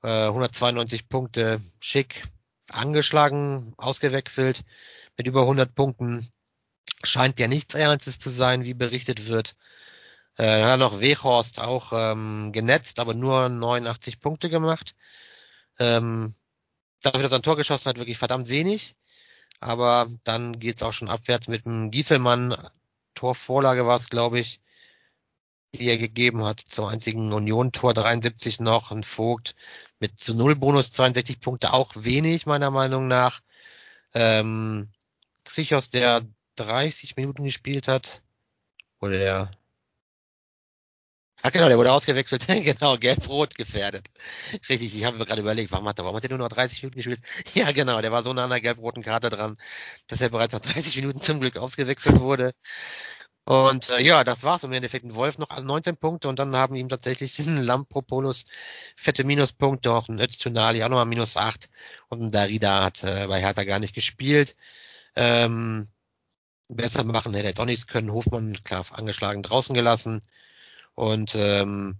[0.04, 2.24] Äh, 192 Punkte, schick,
[2.68, 4.64] angeschlagen, ausgewechselt
[5.18, 6.28] mit über 100 Punkten.
[7.04, 9.56] Scheint ja nichts Ernstes zu sein, wie berichtet wird.
[10.38, 14.96] Äh, dann hat noch Wechhorst auch ähm, genetzt, aber nur 89 Punkte gemacht.
[15.80, 16.36] Ähm,
[17.02, 18.96] dafür, dass er ein Tor geschossen hat, wirklich verdammt wenig.
[19.60, 22.56] Aber dann geht's auch schon abwärts mit dem Gieselmann.
[23.16, 24.62] Torvorlage war es, glaube ich,
[25.76, 28.92] die er gegeben hat zum einzigen Union-Tor 73 noch.
[28.92, 29.56] Ein Vogt
[30.00, 33.42] mit zu Null Bonus 62 Punkte auch wenig, meiner Meinung nach.
[34.14, 34.92] Ähm,
[35.54, 38.22] Xichos, der 30 Minuten gespielt hat.
[39.00, 39.52] Oder der
[41.46, 42.48] Ach genau, der wurde ausgewechselt.
[42.48, 44.08] genau, gelb-rot gefährdet.
[44.70, 46.82] Richtig, ich habe mir gerade überlegt, warum hat, er, warum hat er nur noch 30
[46.82, 47.20] Minuten gespielt?
[47.54, 49.58] Ja, genau, der war so nah an der gelb-roten Karte dran,
[50.08, 52.54] dass er bereits nach 30 Minuten zum Glück ausgewechselt wurde.
[53.46, 55.06] Und äh, ja, das war's im Endeffekt.
[55.06, 58.46] Ein Wolf noch 19 Punkte und dann haben ihm tatsächlich ein Lampropoulos
[58.96, 61.70] fette Minuspunkte, auch ein Öztunali auch nochmal minus 8
[62.10, 64.56] und ein Darida hat äh, bei Hertha gar nicht gespielt.
[65.16, 65.88] Ähm,
[66.68, 68.12] besser machen hätte er auch nichts können.
[68.12, 70.22] Hofmann, klar, angeschlagen draußen gelassen
[70.96, 72.00] und ähm,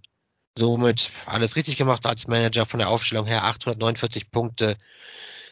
[0.56, 3.44] somit alles richtig gemacht als Manager von der Aufstellung her.
[3.44, 4.76] 849 Punkte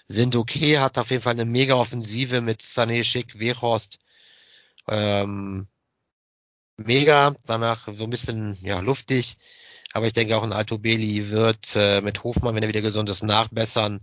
[0.08, 3.98] sind okay, hat auf jeden Fall eine mega Offensive mit Sané, Schick, Wehorst.
[4.88, 5.68] Ähm,
[6.76, 9.38] mega, danach so ein bisschen ja luftig,
[9.92, 13.08] aber ich denke auch ein Alto Beli wird äh, mit Hofmann, wenn er wieder gesund
[13.10, 14.00] ist, nachbessern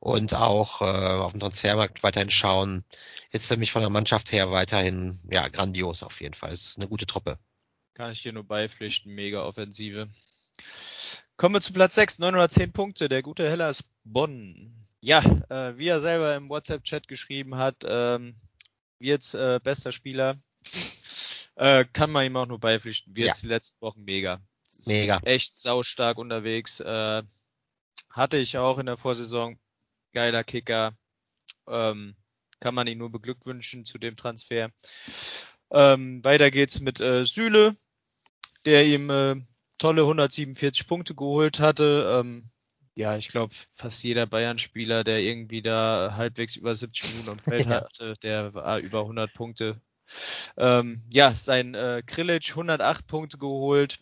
[0.00, 2.84] und auch äh, auf dem Transfermarkt weiterhin schauen.
[3.30, 6.52] Ist für mich von der Mannschaft her weiterhin ja grandios auf jeden Fall.
[6.52, 7.38] Ist eine gute Truppe.
[7.94, 10.08] Kann ich dir nur beipflichten, mega Offensive.
[11.36, 14.86] Kommen wir zu Platz 6, 910 Punkte, der gute Hellas Bonn.
[15.00, 18.36] Ja, äh, wie er selber im WhatsApp-Chat geschrieben hat, ähm,
[18.98, 20.38] wird äh, bester Spieler.
[21.56, 23.16] Äh, kann man ihm auch nur beipflichten.
[23.16, 23.34] Wird ja.
[23.40, 24.40] die letzten Wochen mega.
[24.86, 25.20] Mega.
[25.24, 26.80] Echt saustark unterwegs.
[26.80, 27.22] Äh,
[28.10, 29.58] hatte ich auch in der Vorsaison.
[30.12, 30.96] Geiler Kicker.
[31.66, 32.16] Ähm,
[32.60, 34.70] kann man ihn nur beglückwünschen zu dem Transfer.
[35.70, 37.76] Ähm, weiter geht's mit äh, Süle,
[38.64, 39.36] der ihm äh,
[39.78, 42.20] tolle 147 Punkte geholt hatte.
[42.20, 42.50] Ähm,
[42.94, 47.66] ja, ich glaube, fast jeder Bayern-Spieler, der irgendwie da halbwegs über 70 Minuten am Feld
[47.66, 47.82] ja.
[47.82, 49.80] hatte, der war über 100 Punkte.
[50.56, 54.00] Ähm, ja, sein äh, Krillic 108 Punkte geholt.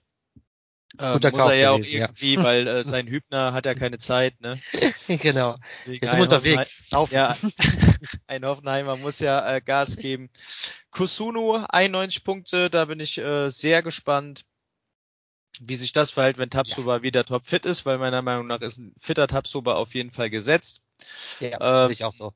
[0.99, 2.45] Ähm, muss er ja auch irgendwie, ja.
[2.45, 4.61] weil äh, sein Hübner hat ja keine Zeit, ne?
[5.07, 5.57] genau.
[5.81, 6.83] Deswegen Jetzt sind unterwegs.
[6.89, 7.15] Saufen.
[7.15, 7.37] Ja,
[8.27, 10.31] ein Hoffenheimer muss ja äh, Gas geben.
[10.91, 14.45] Kusunu 91 Punkte, da bin ich äh, sehr gespannt,
[15.61, 17.03] wie sich das verhält, wenn Tabsoba ja.
[17.03, 20.83] wieder topfit ist, weil meiner Meinung nach ist ein fitter Tabsoba auf jeden Fall gesetzt.
[21.41, 22.33] Ja, ähm, ich auch so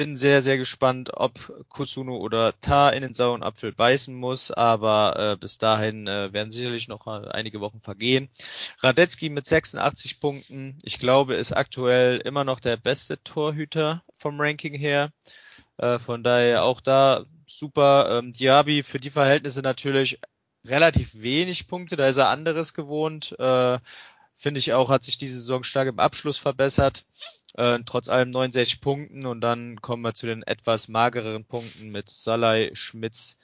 [0.00, 1.34] bin sehr, sehr gespannt, ob
[1.68, 6.50] Kusuno oder Ta in den sauren Apfel beißen muss, aber äh, bis dahin äh, werden
[6.50, 8.30] sicherlich noch einige Wochen vergehen.
[8.78, 14.72] Radetzky mit 86 Punkten, ich glaube, ist aktuell immer noch der beste Torhüter vom Ranking
[14.72, 15.12] her.
[15.76, 18.20] Äh, von daher auch da super.
[18.20, 20.18] Ähm, Diaby für die Verhältnisse natürlich
[20.64, 23.38] relativ wenig Punkte, da ist er anderes gewohnt.
[23.38, 23.78] Äh,
[24.40, 27.04] Finde ich auch, hat sich diese Saison stark im Abschluss verbessert.
[27.56, 32.08] Äh, trotz allem 69 Punkten und dann kommen wir zu den etwas magereren Punkten mit
[32.08, 33.36] Salai, Schmitz,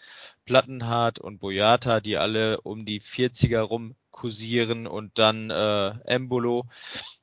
[0.46, 6.64] Plattenhardt und Boyata, die alle um die 40er rum kursieren und dann äh, Embolo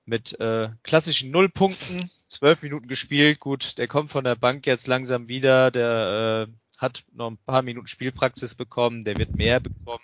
[0.06, 3.40] mit äh, klassischen Nullpunkten, zwölf Minuten gespielt.
[3.40, 7.64] Gut, der kommt von der Bank jetzt langsam wieder, der äh, hat noch ein paar
[7.64, 10.04] Minuten Spielpraxis bekommen, der wird mehr bekommen.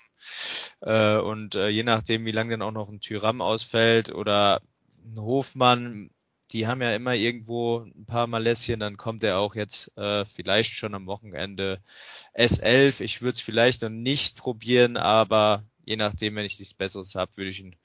[0.81, 4.61] Äh, und äh, je nachdem, wie lange dann auch noch ein Tyram ausfällt oder
[5.05, 6.09] ein Hofmann,
[6.51, 10.73] die haben ja immer irgendwo ein paar Malässchen, dann kommt er auch jetzt äh, vielleicht
[10.73, 11.81] schon am Wochenende
[12.35, 13.01] S11.
[13.01, 17.31] Ich würde es vielleicht noch nicht probieren, aber je nachdem, wenn ich nichts Besseres habe,
[17.35, 17.75] würde ich ihn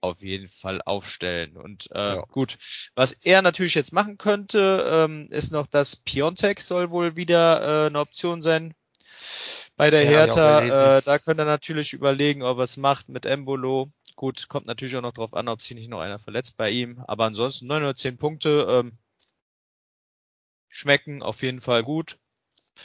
[0.00, 1.56] auf jeden Fall aufstellen.
[1.56, 2.20] Und äh, ja.
[2.28, 2.56] gut,
[2.94, 7.86] was er natürlich jetzt machen könnte, ähm, ist noch, dass Piontek soll wohl wieder äh,
[7.86, 8.74] eine Option sein
[9.78, 10.98] bei der ja, Hertha.
[10.98, 13.90] Äh, da könnte er natürlich überlegen, ob er es macht mit Embolo.
[14.16, 17.02] Gut, kommt natürlich auch noch drauf an, ob sich nicht noch einer verletzt bei ihm.
[17.06, 18.98] Aber ansonsten 910 Punkte ähm,
[20.68, 22.18] schmecken auf jeden Fall gut.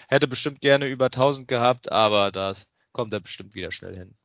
[0.07, 4.15] Hätte bestimmt gerne über 1000 gehabt, aber das kommt er bestimmt wieder schnell hin.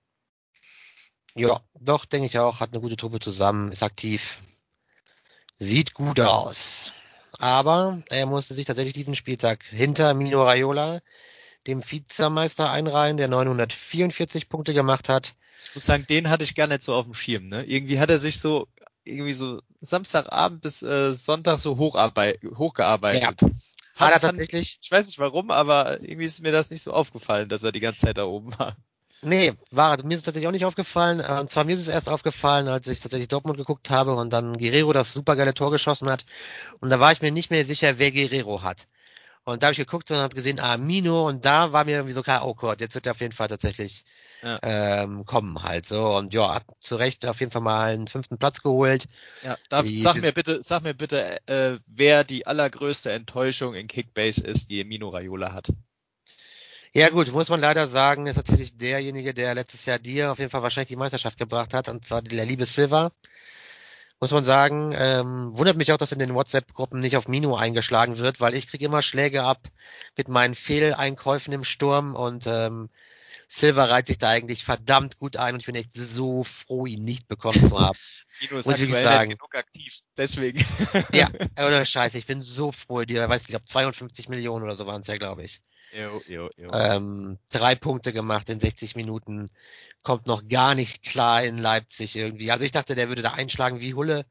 [1.34, 2.60] Ja, doch, denke ich auch.
[2.60, 4.38] Hat eine gute Truppe zusammen, ist aktiv.
[5.58, 6.90] Sieht gut aus.
[7.38, 11.00] Aber er musste sich tatsächlich diesen Spieltag hinter Mino Raiola,
[11.68, 15.34] dem Vizemeister, einreihen, der 944 Punkte gemacht hat.
[15.68, 17.44] Ich muss sagen, den hatte ich gar nicht so auf dem Schirm.
[17.44, 17.64] Ne?
[17.64, 18.66] Irgendwie hat er sich so
[19.04, 23.22] irgendwie so Samstagabend bis äh, Sonntag so hochgearbeitet.
[23.22, 23.48] Ja.
[23.96, 24.78] Hat er tatsächlich?
[24.80, 27.80] Ich weiß nicht warum, aber irgendwie ist mir das nicht so aufgefallen, dass er die
[27.80, 28.76] ganze Zeit da oben war.
[29.20, 31.20] Nee, war, mir ist es tatsächlich auch nicht aufgefallen.
[31.20, 34.32] Äh, und zwar mir ist es erst aufgefallen, als ich tatsächlich Dortmund geguckt habe und
[34.32, 36.24] dann Guerrero das supergeile Tor geschossen hat.
[36.80, 38.86] Und da war ich mir nicht mehr sicher, wer Guerrero hat.
[39.48, 42.12] Und da habe ich geguckt und habe gesehen, ah, Mino, und da war mir irgendwie
[42.12, 44.04] so klar, oh Gott, jetzt wird er auf jeden Fall tatsächlich
[44.42, 44.58] ja.
[44.62, 46.16] ähm, kommen halt so.
[46.16, 49.06] Und ja, hat zu Recht auf jeden Fall mal einen fünften Platz geholt.
[49.42, 54.42] Ja, darf, sag mir bitte, sag mir bitte, äh, wer die allergrößte Enttäuschung in Kickbase
[54.42, 55.72] ist, die Mino Raiola hat.
[56.92, 60.50] Ja gut, muss man leider sagen, ist natürlich derjenige, der letztes Jahr dir auf jeden
[60.50, 63.12] Fall wahrscheinlich die Meisterschaft gebracht hat, und zwar der liebe Silva.
[64.20, 68.18] Muss man sagen, ähm, wundert mich auch, dass in den WhatsApp-Gruppen nicht auf Mino eingeschlagen
[68.18, 69.68] wird, weil ich kriege immer Schläge ab
[70.16, 72.88] mit meinen Fehleinkäufen im Sturm und ähm,
[73.46, 77.04] Silva reiht sich da eigentlich verdammt gut ein und ich bin echt so froh, ihn
[77.04, 77.98] nicht bekommen zu haben.
[78.40, 79.30] Mino ist Muss ich wirklich sagen.
[79.30, 80.64] genug aktiv, deswegen.
[81.12, 84.86] ja, oder Scheiße, ich bin so froh, die, weiß ich glaube 52 Millionen oder so
[84.86, 85.60] waren es ja, glaube ich.
[85.92, 86.68] Jo, jo, jo.
[86.72, 89.50] Ähm, drei Punkte gemacht in 60 Minuten,
[90.02, 92.50] kommt noch gar nicht klar in Leipzig irgendwie.
[92.50, 94.26] Also ich dachte, der würde da einschlagen wie Hulle.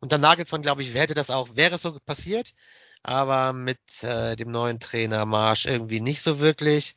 [0.00, 2.54] Und dann Nagelsmann, glaube ich, hätte das auch, wäre es so passiert,
[3.02, 6.96] aber mit äh, dem neuen Trainer Marsch irgendwie nicht so wirklich.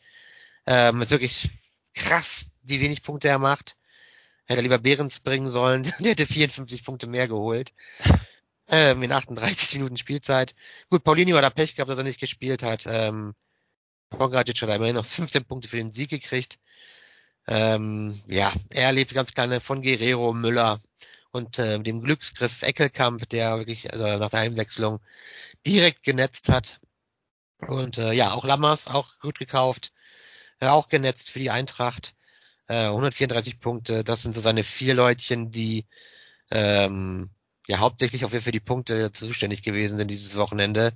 [0.66, 1.50] Ähm, ist wirklich
[1.94, 3.78] krass, wie wenig Punkte er macht.
[4.46, 7.74] Hätte er lieber Behrens bringen sollen, der hätte 54 Punkte mehr geholt.
[8.70, 10.54] Ähm, in 38 Minuten Spielzeit.
[10.90, 12.86] Gut, Paulinho hat da Pech gehabt, dass er nicht gespielt hat.
[12.88, 13.34] Ähm,
[14.10, 16.60] Pongracic hat immerhin noch 15 Punkte für den Sieg gekriegt.
[17.48, 20.82] Ähm, ja, er lebt ganz kleine von Guerrero, Müller
[21.32, 25.00] und äh, dem Glücksgriff Eckelkamp, der wirklich also nach der Einwechslung
[25.66, 26.80] direkt genetzt hat.
[27.68, 29.94] Und äh, ja, auch Lammers, auch gut gekauft,
[30.60, 32.16] äh, auch genetzt für die Eintracht.
[32.68, 35.86] Äh, 134 Punkte, das sind so seine vier Leutchen, die
[36.52, 37.30] ähm,
[37.68, 40.94] ja hauptsächlich auch für die Punkte zuständig gewesen sind dieses Wochenende.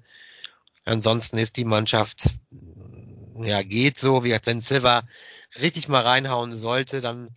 [0.85, 2.29] Ansonsten ist die Mannschaft,
[3.35, 5.03] ja, geht so, wie gesagt, wenn Silva
[5.59, 7.33] richtig mal reinhauen sollte, dann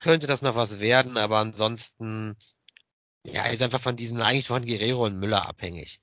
[0.00, 2.36] könnte das noch was werden, aber ansonsten,
[3.24, 6.00] ja, ist einfach von diesen, eigentlich von Guerrero und Müller abhängig.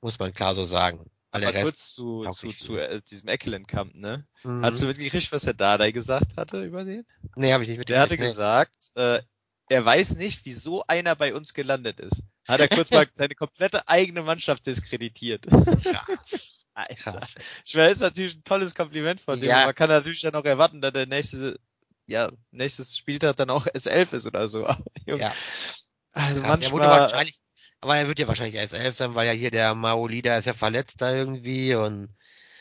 [0.00, 1.10] Muss man klar so sagen.
[1.30, 4.26] Weil aber kurz zu, zu, zu äh, diesem Eckelenkamp, ne?
[4.44, 4.64] Mhm.
[4.64, 7.04] Hast du mitgekriegt, was der Dardai gesagt hatte über den?
[7.36, 7.90] Nee, habe ich nicht mitgekriegt.
[7.90, 8.26] Der hatte nee.
[8.26, 9.20] gesagt, äh,
[9.68, 12.22] er weiß nicht, wie so einer bei uns gelandet ist.
[12.46, 15.46] Hat er kurz mal seine komplette eigene Mannschaft diskreditiert.
[15.46, 16.54] Krass.
[16.78, 17.20] Alter.
[17.64, 19.48] Ich weiß, ist natürlich ein tolles Kompliment von dem.
[19.48, 19.66] Ja.
[19.66, 21.58] Man kann natürlich dann auch erwarten, dass der nächste,
[22.06, 24.62] ja, nächstes Spieltag dann auch S11 ist oder so.
[25.06, 25.32] ja.
[26.12, 26.48] Also Krass.
[26.48, 26.82] manchmal.
[26.82, 27.40] Er wahrscheinlich,
[27.80, 30.54] aber er wird ja wahrscheinlich S11 sein, weil ja hier der Maoli, der ist ja
[30.54, 32.14] verletzt da irgendwie und.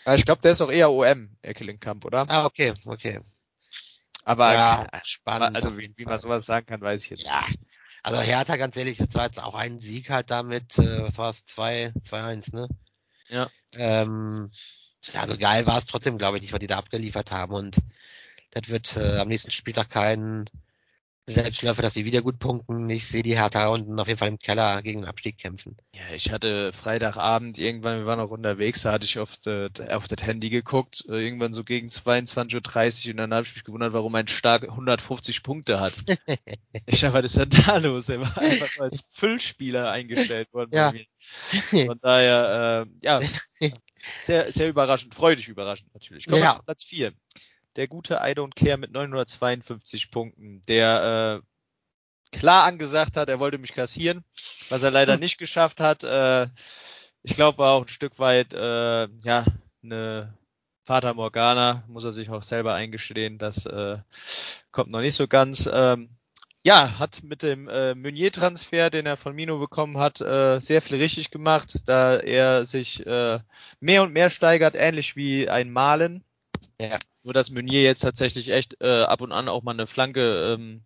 [0.06, 2.26] Ja, ich glaube, der ist auch eher OM, Erkelenkamp, oder?
[2.30, 3.20] Ah, okay, okay.
[4.28, 5.56] Aber ja, spannend.
[5.56, 7.46] Also wie, wie man sowas sagen kann, weiß ich jetzt ja.
[7.48, 7.62] nicht.
[8.04, 11.30] Also Hertha, ganz ehrlich, das war jetzt auch ein Sieg halt damit, äh, was war
[11.30, 12.68] es, 2, 2-1, ne?
[13.30, 13.50] Ja.
[13.78, 14.52] Ähm,
[15.14, 17.54] also geil war es trotzdem, glaube ich, nicht, was die da abgeliefert haben.
[17.54, 17.78] Und
[18.52, 20.50] das wird äh, am nächsten Spieltag kein
[21.30, 22.90] Selbstläufer, dass sie wieder gut punkten.
[22.90, 25.76] Ich sehe die Hertha unten auf jeden Fall im Keller gegen den Abstieg kämpfen.
[25.94, 30.08] Ja, ich hatte Freitagabend irgendwann, wir waren auch unterwegs, da hatte ich auf das, auf
[30.08, 33.92] das Handy geguckt, äh, irgendwann so gegen 22.30 Uhr und dann habe ich mich gewundert,
[33.92, 35.94] warum ein Stark 150 Punkte hat.
[36.86, 38.08] ich dachte, was ist denn da los?
[38.08, 40.94] Er war einfach als Füllspieler eingestellt worden ja.
[41.86, 43.22] Von daher, äh, ja,
[44.22, 46.26] sehr, sehr überraschend, freudig überraschend natürlich.
[46.26, 46.56] Kommen wir ja.
[46.56, 47.12] zu Platz 4
[47.78, 51.42] der gute I Don't Care mit 952 Punkten, der
[52.34, 54.24] äh, klar angesagt hat, er wollte mich kassieren,
[54.70, 56.04] was er leider nicht geschafft hat.
[56.04, 56.48] Äh,
[57.24, 59.46] ich glaube war auch ein Stück weit äh, ja
[59.84, 60.34] eine
[60.84, 63.98] Vater Morgana, muss er sich auch selber eingestehen, das äh,
[64.72, 65.70] kommt noch nicht so ganz.
[65.72, 66.10] Ähm,
[66.64, 70.98] ja, hat mit dem äh, Meunier-Transfer, den er von Mino bekommen hat, äh, sehr viel
[70.98, 73.40] richtig gemacht, da er sich äh,
[73.80, 76.26] mehr und mehr steigert, ähnlich wie ein Malen.
[76.80, 76.98] Ja.
[77.28, 80.84] Nur dass Meunier jetzt tatsächlich echt äh, ab und an auch mal eine Flanke ähm,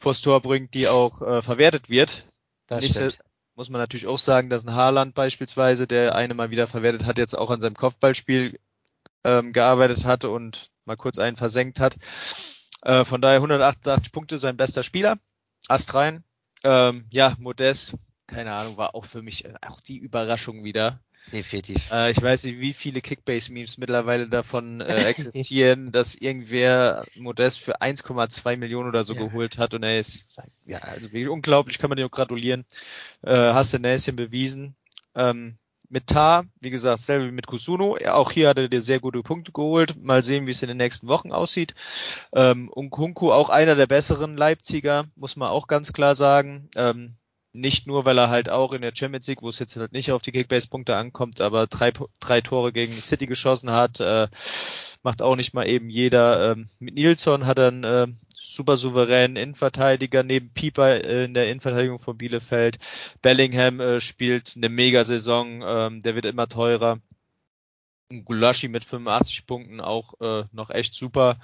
[0.00, 2.24] vors Tor bringt, die auch äh, verwertet wird.
[2.66, 3.20] Das Nicht,
[3.54, 7.18] muss man natürlich auch sagen, dass ein Haaland beispielsweise, der eine mal wieder verwertet hat,
[7.18, 8.58] jetzt auch an seinem Kopfballspiel
[9.22, 11.98] ähm, gearbeitet hatte und mal kurz einen versenkt hat.
[12.82, 15.20] Äh, von daher 188 Punkte, sein bester Spieler.
[15.68, 16.24] Ast rein.
[16.64, 17.94] Ähm, ja, Modest,
[18.26, 21.00] keine Ahnung, war auch für mich auch die Überraschung wieder.
[21.32, 21.90] Definitiv.
[21.90, 27.80] Äh, ich weiß nicht, wie viele Kickbase-Memes mittlerweile davon äh, existieren, dass irgendwer Modest für
[27.80, 29.20] 1,2 Millionen oder so ja.
[29.20, 30.26] geholt hat und er ist,
[30.66, 32.64] ja, also wirklich unglaublich, kann man dir auch gratulieren.
[33.22, 34.76] Äh, hast du Näschen bewiesen.
[35.14, 35.56] Ähm,
[35.88, 37.96] mit Tar, wie gesagt, selber wie mit Kusuno.
[38.08, 40.02] Auch hier hat er dir sehr gute Punkte geholt.
[40.02, 41.74] Mal sehen, wie es in den nächsten Wochen aussieht.
[42.34, 46.68] Ähm, und Kunku auch einer der besseren Leipziger, muss man auch ganz klar sagen.
[46.74, 47.14] Ähm,
[47.54, 50.12] nicht nur, weil er halt auch in der Champions League, wo es jetzt halt nicht
[50.12, 54.28] auf die Kickbase-Punkte ankommt, aber drei, drei Tore gegen City geschossen hat, äh,
[55.02, 56.52] macht auch nicht mal eben jeder.
[56.52, 61.48] Ähm, mit Nilsson hat er einen äh, super souveränen Innenverteidiger neben Pieper äh, in der
[61.48, 62.78] Innenverteidigung von Bielefeld.
[63.22, 66.98] Bellingham äh, spielt eine Mega-Saison, ähm, der wird immer teurer.
[68.24, 71.38] Gulaschi mit 85 Punkten auch äh, noch echt super.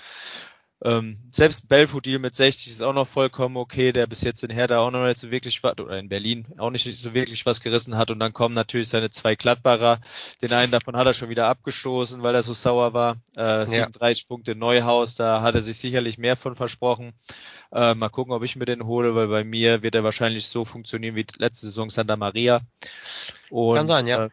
[0.83, 4.79] Ähm, selbst Belfodil mit 60 ist auch noch vollkommen okay, der bis jetzt in Hertha
[4.79, 7.99] auch noch nicht so wirklich was, oder in Berlin auch nicht so wirklich was gerissen
[7.99, 8.11] hat.
[8.11, 10.01] Und dann kommen natürlich seine zwei Gladbacher.
[10.41, 13.17] Den einen davon hat er schon wieder abgestoßen, weil er so sauer war.
[13.37, 14.29] Äh, 37 ja.
[14.29, 17.13] Punkte Neuhaus, da hat er sich sicherlich mehr von versprochen.
[17.73, 20.65] Äh, mal gucken, ob ich mir den hole, weil bei mir wird er wahrscheinlich so
[20.65, 22.63] funktionieren wie letzte Saison Santa Maria.
[23.51, 24.25] Und, Kann sein, ja.
[24.25, 24.31] Äh,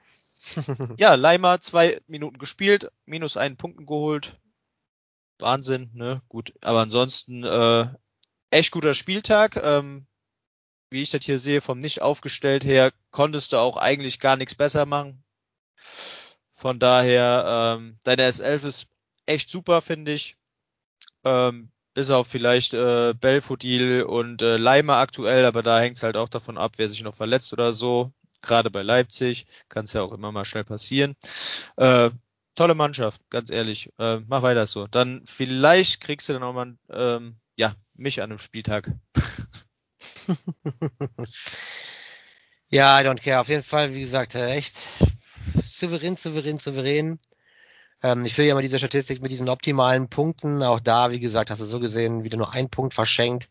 [0.97, 4.37] ja, Leimer zwei Minuten gespielt, minus einen Punkten geholt,
[5.39, 6.21] Wahnsinn, ne?
[6.29, 6.53] Gut.
[6.61, 7.87] Aber ansonsten äh,
[8.51, 9.55] echt guter Spieltag.
[9.57, 10.07] Ähm,
[10.89, 14.55] wie ich das hier sehe, vom nicht aufgestellt her, konntest du auch eigentlich gar nichts
[14.55, 15.23] besser machen.
[16.53, 18.87] Von daher, ähm, deine S11 ist
[19.25, 20.37] echt super, finde ich.
[21.23, 26.15] Ähm, bis auf vielleicht äh, Belfodil und äh, Leimer aktuell, aber da hängt es halt
[26.15, 28.11] auch davon ab, wer sich noch verletzt oder so.
[28.41, 31.15] Gerade bei Leipzig kann es ja auch immer mal schnell passieren.
[31.75, 32.11] Äh,
[32.57, 33.89] tolle Mannschaft, ganz ehrlich.
[33.97, 34.87] Äh, mach weiter so.
[34.87, 38.91] Dann vielleicht kriegst du dann auch mal, ähm, ja, mich an einem Spieltag.
[42.69, 43.39] ja, I don't care.
[43.39, 44.75] Auf jeden Fall, wie gesagt, äh, echt
[45.63, 47.19] souverän, souverän, souverän.
[48.03, 50.61] Ähm, ich führe ja mal diese Statistik mit diesen optimalen Punkten.
[50.63, 53.49] Auch da, wie gesagt, hast du so gesehen, wieder nur ein Punkt verschenkt.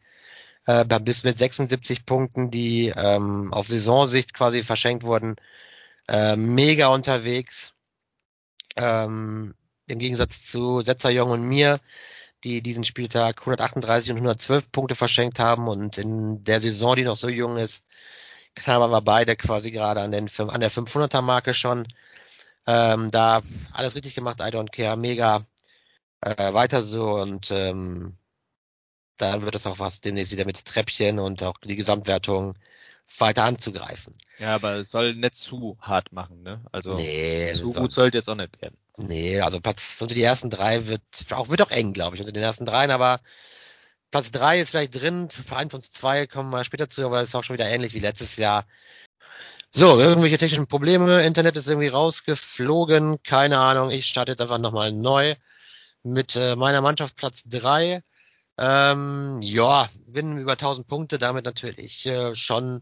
[0.66, 5.36] Äh, bis mit 76 Punkten, die ähm, auf Saisonsicht quasi verschenkt wurden.
[6.08, 7.72] Äh, mega unterwegs.
[8.76, 9.54] Ähm,
[9.88, 11.80] Im Gegensatz zu Setzerjong und mir,
[12.44, 17.16] die diesen Spieltag 138 und 112 Punkte verschenkt haben und in der Saison, die noch
[17.16, 17.84] so jung ist,
[18.54, 21.86] knabbern wir beide quasi gerade an, den, an der 500er Marke schon.
[22.66, 25.46] Ähm, da alles richtig gemacht, I don't care, mega
[26.22, 28.16] äh, weiter so und ähm,
[29.16, 32.54] dann wird es auch was demnächst wieder mit Treppchen und auch die Gesamtwertung
[33.18, 34.14] weiter anzugreifen.
[34.38, 36.60] Ja, aber es soll nicht zu hart machen, ne?
[36.70, 38.76] Also nee, zu gut sollte jetzt auch nicht werden.
[38.98, 42.32] Nee, also Platz unter die ersten drei wird auch wird auch eng, glaube ich, unter
[42.32, 43.20] den ersten dreien, aber
[44.10, 47.44] Platz drei ist vielleicht drin, eins und zwei kommen wir später zu, aber ist auch
[47.44, 48.66] schon wieder ähnlich wie letztes Jahr.
[49.72, 54.92] So, irgendwelche technischen Probleme, Internet ist irgendwie rausgeflogen, keine Ahnung, ich starte jetzt einfach nochmal
[54.92, 55.36] neu
[56.02, 58.02] mit äh, meiner Mannschaft Platz drei.
[58.58, 62.80] Ähm, ja, bin über 1000 Punkte, damit natürlich äh, schon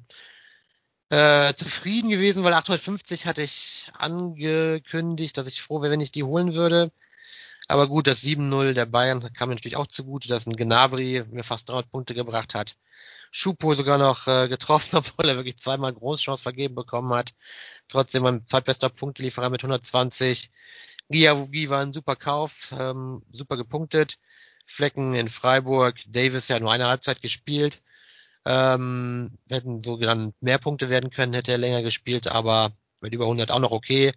[1.14, 6.24] äh, zufrieden gewesen, weil 850 hatte ich angekündigt, dass ich froh wäre, wenn ich die
[6.24, 6.90] holen würde.
[7.68, 11.44] Aber gut, das 7-0 der Bayern kam mir natürlich auch zugute, dass ein Gnabry mir
[11.44, 12.76] fast 300 Punkte gebracht hat.
[13.30, 17.34] Schupo sogar noch äh, getroffen, obwohl er wirklich zweimal Großchance vergeben bekommen hat.
[17.88, 20.50] Trotzdem ein zweitbester Punktelieferer mit 120.
[21.10, 24.18] Giavugi war ein super Kauf, ähm, super gepunktet.
[24.66, 27.82] Flecken in Freiburg, Davis ja nur eine Halbzeit gespielt.
[28.46, 33.24] Ähm, hätten so dann mehr Punkte werden können, hätte er länger gespielt, aber mit über
[33.24, 34.12] 100 auch noch okay.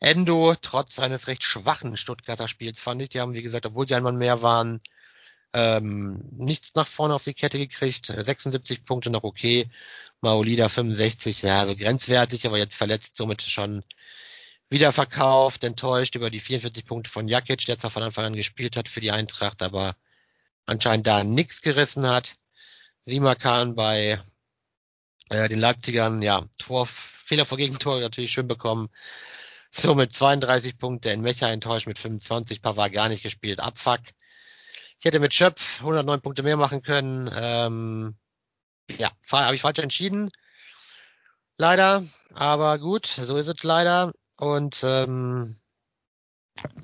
[0.00, 3.94] Endo, trotz eines recht schwachen Stuttgarter Spiels, fand ich, die haben, wie gesagt, obwohl sie
[3.94, 4.80] einmal mehr waren,
[5.54, 8.06] ähm, nichts nach vorne auf die Kette gekriegt.
[8.06, 9.70] 76 Punkte noch okay.
[10.20, 13.82] Maolida 65, ja, so grenzwertig, aber jetzt verletzt, somit schon
[14.70, 18.76] wieder verkauft, enttäuscht über die 44 Punkte von Jakic, der zwar von Anfang an gespielt
[18.76, 19.96] hat für die Eintracht, aber
[20.66, 22.36] anscheinend da nichts gerissen hat.
[23.04, 24.20] Simakan bei
[25.30, 28.88] äh, den Leipzigern, ja, Tor, Fehler vor Gegentor natürlich schön bekommen.
[29.70, 34.00] So mit 32 Punkte, in Mecha enttäuscht mit 25, Pavard gar nicht gespielt, Abfuck.
[34.98, 37.30] Ich hätte mit Schöpf 109 Punkte mehr machen können.
[37.34, 38.16] Ähm,
[38.98, 40.30] ja, habe ich falsch entschieden.
[41.56, 44.12] Leider, aber gut, so ist es leider.
[44.36, 45.56] Und ähm,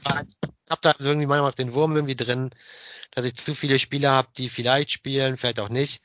[0.04, 2.50] habe da irgendwie manchmal den Wurm irgendwie drin,
[3.12, 6.02] dass ich zu viele Spieler habe, die vielleicht spielen, vielleicht auch nicht.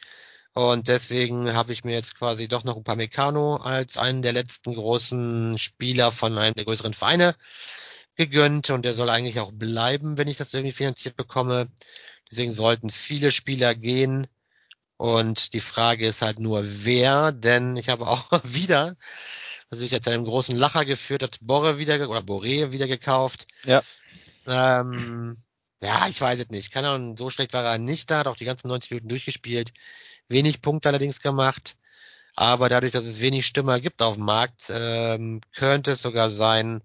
[0.53, 5.57] Und deswegen habe ich mir jetzt quasi doch noch Upamecano als einen der letzten großen
[5.57, 7.35] Spieler von einem der größeren Vereine
[8.15, 11.69] gegönnt und der soll eigentlich auch bleiben, wenn ich das irgendwie finanziert bekomme.
[12.29, 14.27] Deswegen sollten viele Spieler gehen.
[14.97, 18.95] Und die Frage ist halt nur, wer, denn ich habe auch wieder,
[19.69, 23.47] also ich hatte einen großen Lacher geführt, hat Borre wieder, oder Boré wieder gekauft.
[23.63, 23.81] Ja.
[24.45, 25.37] Ähm,
[25.83, 26.71] ja, ich weiß es nicht.
[26.71, 29.73] Keine Ahnung, so schlecht war er nicht da, hat auch die ganzen 90 Minuten durchgespielt.
[30.29, 31.77] Wenig Punkte allerdings gemacht.
[32.35, 36.81] Aber dadurch, dass es wenig Stürmer gibt auf dem Markt, ähm, könnte es sogar sein,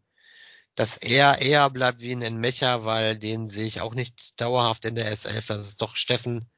[0.75, 4.95] dass er eher bleibt wie ein Mecher, weil den sehe ich auch nicht dauerhaft in
[4.95, 5.47] der S11.
[5.49, 6.51] Das ist doch Steffen,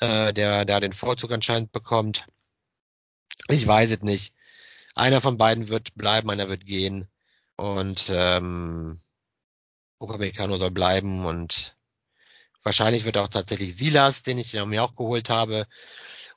[0.00, 2.26] äh, der da den Vorzug anscheinend bekommt.
[3.48, 4.34] Ich weiß es nicht.
[4.94, 7.08] Einer von beiden wird bleiben, einer wird gehen.
[7.56, 9.00] Und ähm,
[9.98, 11.76] Upamecano soll bleiben und
[12.62, 15.66] wahrscheinlich wird auch tatsächlich Silas, den ich mir auch geholt habe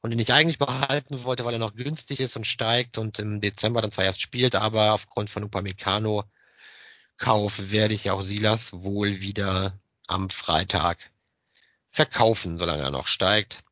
[0.01, 3.41] und den ich eigentlich behalten wollte, weil er noch günstig ist und steigt und im
[3.41, 6.24] Dezember dann zwar erst spielt, aber aufgrund von Upamecano
[7.18, 10.99] Kauf werde ich auch Silas wohl wieder am Freitag
[11.89, 13.64] verkaufen, solange er noch steigt.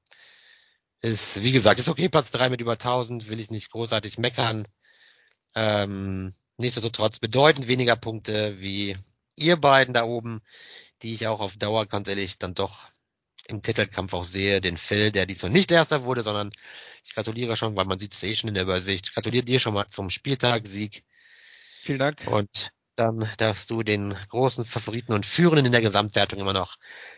[1.01, 4.67] Ist, wie gesagt, ist okay, Platz drei mit über 1000, will ich nicht großartig meckern.
[5.53, 8.97] Ähm, nichtsdestotrotz bedeutend weniger Punkte wie
[9.36, 10.41] ihr beiden da oben,
[11.01, 12.88] die ich auch auf Dauer ganz ehrlich dann doch
[13.47, 16.51] im Titelkampf auch sehe, den Phil, der diesmal nicht Erster wurde, sondern
[17.03, 19.13] ich gratuliere schon, weil man sieht es eh schon in der Übersicht.
[19.13, 21.03] Gratuliere dir schon mal zum Spieltag-Sieg.
[21.81, 22.25] Vielen Dank.
[22.27, 26.77] Und dann darfst du den großen Favoriten und Führenden in der Gesamtwertung immer noch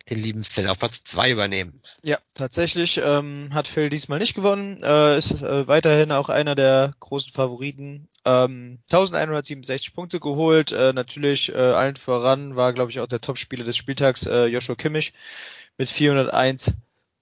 [0.09, 1.81] den lieben Phil auf Platz zwei übernehmen.
[2.03, 6.93] Ja, tatsächlich ähm, hat Phil diesmal nicht gewonnen, äh, ist äh, weiterhin auch einer der
[6.99, 8.07] großen Favoriten.
[8.25, 13.63] Ähm, 1167 Punkte geholt, äh, natürlich äh, allen voran war, glaube ich, auch der Topspieler
[13.63, 15.13] des Spieltags äh, Joshua Kimmich
[15.77, 16.73] mit 401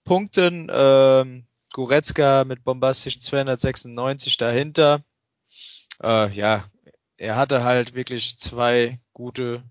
[0.05, 5.03] Punkten, ähm, Goretzka mit bombastischen 296 dahinter.
[6.01, 6.65] Äh, ja,
[7.17, 9.63] er hatte halt wirklich zwei gute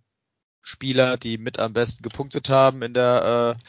[0.62, 3.64] Spieler, die mit am besten gepunktet haben in der äh,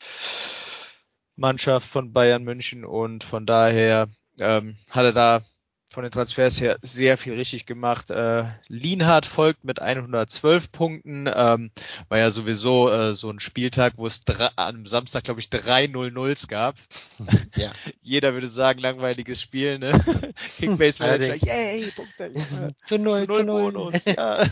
[1.36, 4.08] Mannschaft von Bayern München und von daher
[4.40, 5.46] ähm, hat er da
[5.96, 8.12] von den Transfers her sehr viel richtig gemacht.
[8.12, 11.28] Äh, Lienhardt folgt mit 112 Punkten.
[11.34, 11.72] Ähm,
[12.10, 14.24] war ja sowieso äh, so ein Spieltag, wo es
[14.58, 16.76] am Samstag, glaube ich, drei 0-0s gab.
[17.56, 17.72] Ja.
[18.02, 19.92] Jeder würde sagen, langweiliges Spiel, ne?
[20.58, 22.34] Kickbase Manager, yay, Punkte.
[22.86, 23.72] zu null, zu null.
[23.72, 24.46] Bonus, ja.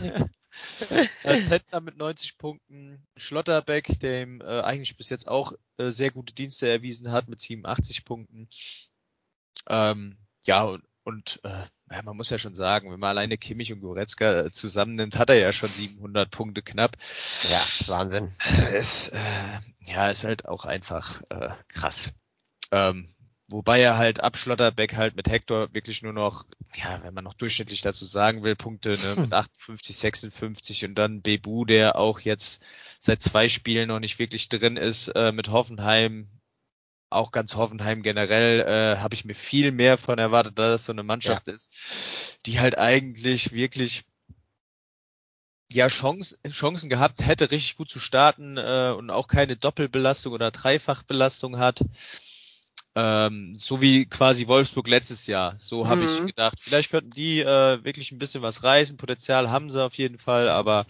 [1.42, 6.66] Zentner mit 90 Punkten, Schlotterbeck, dem äh, eigentlich bis jetzt auch äh, sehr gute Dienste
[6.68, 8.48] erwiesen hat mit 87 Punkten.
[9.68, 10.16] Ähm,
[10.46, 14.40] ja, und und äh, man muss ja schon sagen, wenn man alleine Kimmich und Goretzka
[14.40, 16.96] äh, zusammennimmt, hat er ja schon 700 Punkte knapp.
[17.50, 18.32] Ja, Wahnsinn.
[18.72, 19.18] Es, äh,
[19.80, 22.12] ja, ist halt auch einfach äh, krass.
[22.72, 23.14] Ähm,
[23.48, 27.34] wobei er halt ab Schlotterbeck halt mit Hector wirklich nur noch, ja, wenn man noch
[27.34, 32.62] durchschnittlich dazu sagen will, Punkte ne, mit 58, 56 und dann Bebu, der auch jetzt
[32.98, 36.28] seit zwei Spielen noch nicht wirklich drin ist, äh, mit Hoffenheim
[37.14, 40.92] auch ganz Hoffenheim generell äh, habe ich mir viel mehr von erwartet, dass es so
[40.92, 41.54] eine Mannschaft ja.
[41.54, 41.72] ist,
[42.46, 44.04] die halt eigentlich wirklich
[45.72, 50.50] ja Chancen, Chancen gehabt hätte, richtig gut zu starten äh, und auch keine Doppelbelastung oder
[50.50, 51.84] Dreifachbelastung hat.
[52.96, 55.56] Ähm, so wie quasi Wolfsburg letztes Jahr.
[55.58, 56.26] So habe ich mhm.
[56.28, 56.58] gedacht.
[56.60, 58.96] Vielleicht könnten die äh, wirklich ein bisschen was reißen.
[58.96, 60.86] Potenzial haben sie auf jeden Fall, aber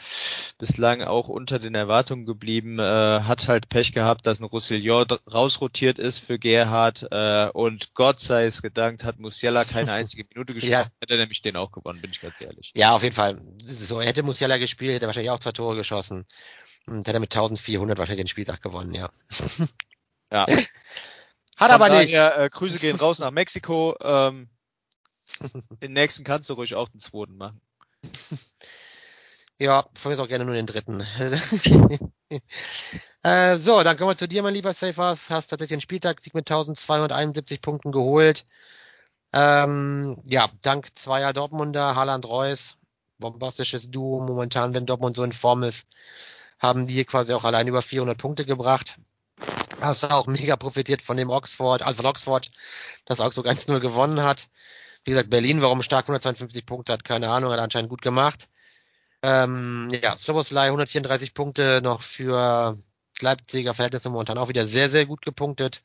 [0.58, 2.78] bislang auch unter den Erwartungen geblieben.
[2.78, 2.82] Äh,
[3.22, 8.44] hat halt Pech gehabt, dass ein Roussillon rausrotiert ist für Gerhard äh, und Gott sei
[8.44, 10.72] es gedankt, hat Musiala keine einzige Minute gespielt.
[10.72, 10.86] ja.
[11.00, 12.72] Hätte er nämlich den auch gewonnen, bin ich ganz ehrlich.
[12.74, 13.40] Ja, auf jeden Fall.
[13.62, 16.26] So, hätte Musiala gespielt, hätte er wahrscheinlich auch zwei Tore geschossen.
[16.86, 19.08] Und hätte er mit 1400 wahrscheinlich den Spieltag gewonnen, ja.
[20.30, 20.46] Ja.
[21.56, 22.14] Hat Von aber daher, nicht.
[22.14, 23.96] Äh, Grüße gehen raus nach Mexiko.
[24.00, 24.48] Ähm,
[25.82, 27.60] den nächsten kannst du ruhig auch den zweiten machen.
[29.58, 31.00] Ja, von mir auch gerne nur den dritten.
[33.22, 35.30] äh, so, dann kommen wir zu dir, mein lieber Safers.
[35.30, 38.44] Hast tatsächlich den Spieltag-Sieg mit 1271 Punkten geholt.
[39.32, 42.76] Ähm, ja, dank zweier Dortmunder, Haaland Reus,
[43.18, 45.88] bombastisches Duo momentan, wenn Dortmund so in Form ist,
[46.58, 48.98] haben die quasi auch allein über 400 Punkte gebracht
[49.84, 52.50] hast auch mega profitiert von dem Oxford, also von Oxford,
[53.06, 54.48] das auch so ganz nur gewonnen hat.
[55.04, 58.48] Wie gesagt, Berlin, warum stark 152 Punkte hat, keine Ahnung, hat anscheinend gut gemacht.
[59.22, 62.76] Ähm, ja, Sloboslai 134 Punkte noch für
[63.20, 65.82] Leipziger Verhältnisse momentan auch wieder sehr, sehr gut gepunktet.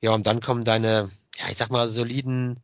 [0.00, 2.62] Ja, und dann kommen deine, ja, ich sag mal, soliden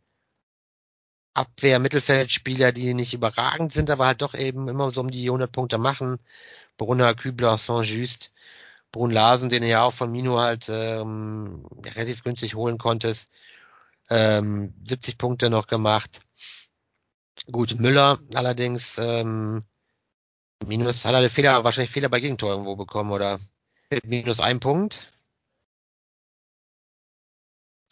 [1.35, 5.79] Abwehr-Mittelfeldspieler, die nicht überragend sind, aber halt doch eben immer so um die 100 Punkte
[5.79, 6.19] machen.
[6.77, 8.33] Brunner, Kübler, Saint-Just,
[8.93, 13.29] Brun Larsen, den ihr ja auch von Mino halt ähm, relativ günstig holen konntest.
[14.11, 16.21] Ähm, 70 Punkte noch gemacht.
[17.51, 19.65] Gut, Müller allerdings ähm,
[20.67, 23.41] minus hat er Fehler, wahrscheinlich Fehler bei Gegentor irgendwo bekommen oder
[24.05, 25.09] minus ein Punkt.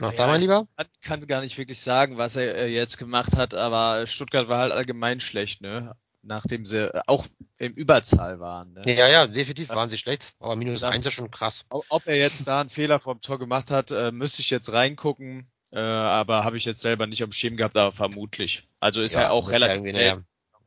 [0.01, 0.67] Noch ja, da, mein Lieber?
[0.79, 4.61] Ich kann gar nicht wirklich sagen, was er äh, jetzt gemacht hat, aber Stuttgart war
[4.61, 5.95] halt allgemein schlecht, ne?
[6.23, 8.73] Nachdem sie äh, auch im Überzahl waren.
[8.75, 8.83] Ne?
[8.87, 11.65] Ja, ja, definitiv waren sie schlecht, aber minus das, eins ist schon krass.
[11.71, 15.51] Ob er jetzt da einen Fehler vom Tor gemacht hat, äh, müsste ich jetzt reingucken,
[15.73, 18.69] äh, aber habe ich jetzt selber nicht am Schirm gehabt, aber vermutlich.
[18.81, 20.19] Also ist ja, er auch relativ ja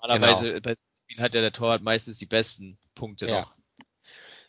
[0.02, 0.76] Normalerweise genau.
[1.20, 3.42] hat ja der Torwart meistens die besten Punkte ja.
[3.42, 3.54] noch.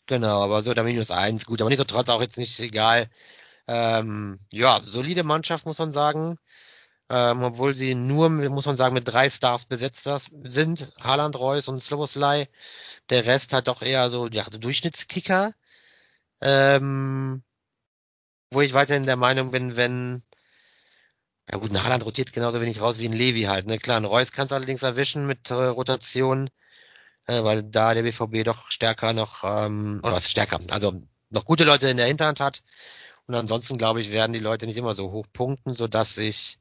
[0.06, 3.08] Genau, aber so der minus eins, gut, aber nicht so trotz auch jetzt nicht egal.
[3.66, 6.38] Ähm, ja, solide Mannschaft, muss man sagen.
[7.10, 10.08] Ähm, obwohl sie nur, muss man sagen, mit drei Stars besetzt
[10.44, 10.92] sind.
[11.00, 12.48] Haaland, Reus und Sloboslai.
[13.10, 15.52] Der Rest hat doch eher so, ja, so Durchschnittskicker.
[16.40, 17.42] Ähm,
[18.50, 20.22] wo ich weiterhin der Meinung bin, wenn,
[21.50, 23.66] ja gut, ein Haaland rotiert genauso wenig raus wie ein Levi halt.
[23.66, 23.78] Ne?
[23.78, 26.48] Klar, ein Reus kann es allerdings erwischen mit äh, Rotation,
[27.26, 31.64] äh, weil da der BVB doch stärker noch, ähm, oder was stärker, also noch gute
[31.64, 32.62] Leute in der Hinterhand hat.
[33.26, 36.58] Und ansonsten, glaube ich, werden die Leute nicht immer so hoch punkten, sodass ich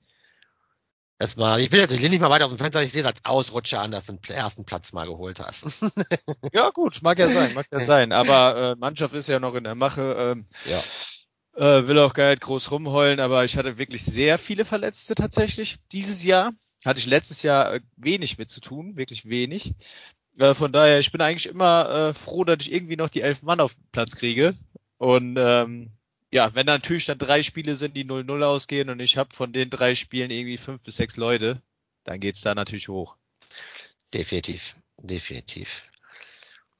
[1.23, 3.81] erstmal, ich bin jetzt nicht mal weiter aus dem Fenster, ich sehe es als Ausrutscher
[3.81, 5.81] an, dass du den ersten Platz mal geholt hast.
[6.53, 8.11] ja, gut, mag ja sein, mag ja sein.
[8.11, 10.35] Aber äh, Mannschaft ist ja noch in der Mache.
[10.35, 10.79] Ähm, ja.
[11.55, 15.77] Äh, will auch gar nicht groß rumheulen, aber ich hatte wirklich sehr viele Verletzte tatsächlich
[15.91, 16.51] dieses Jahr.
[16.83, 19.73] Hatte ich letztes Jahr äh, wenig mit zu tun, wirklich wenig.
[20.37, 23.43] Äh, von daher, ich bin eigentlich immer äh, froh, dass ich irgendwie noch die elf
[23.43, 24.55] Mann auf den Platz kriege.
[24.97, 25.91] Und ähm,
[26.33, 29.69] ja, wenn natürlich dann drei Spiele sind, die 0-0 ausgehen und ich habe von den
[29.69, 31.61] drei Spielen irgendwie fünf bis sechs Leute,
[32.05, 33.17] dann geht's da natürlich hoch.
[34.15, 35.83] Definitiv, definitiv.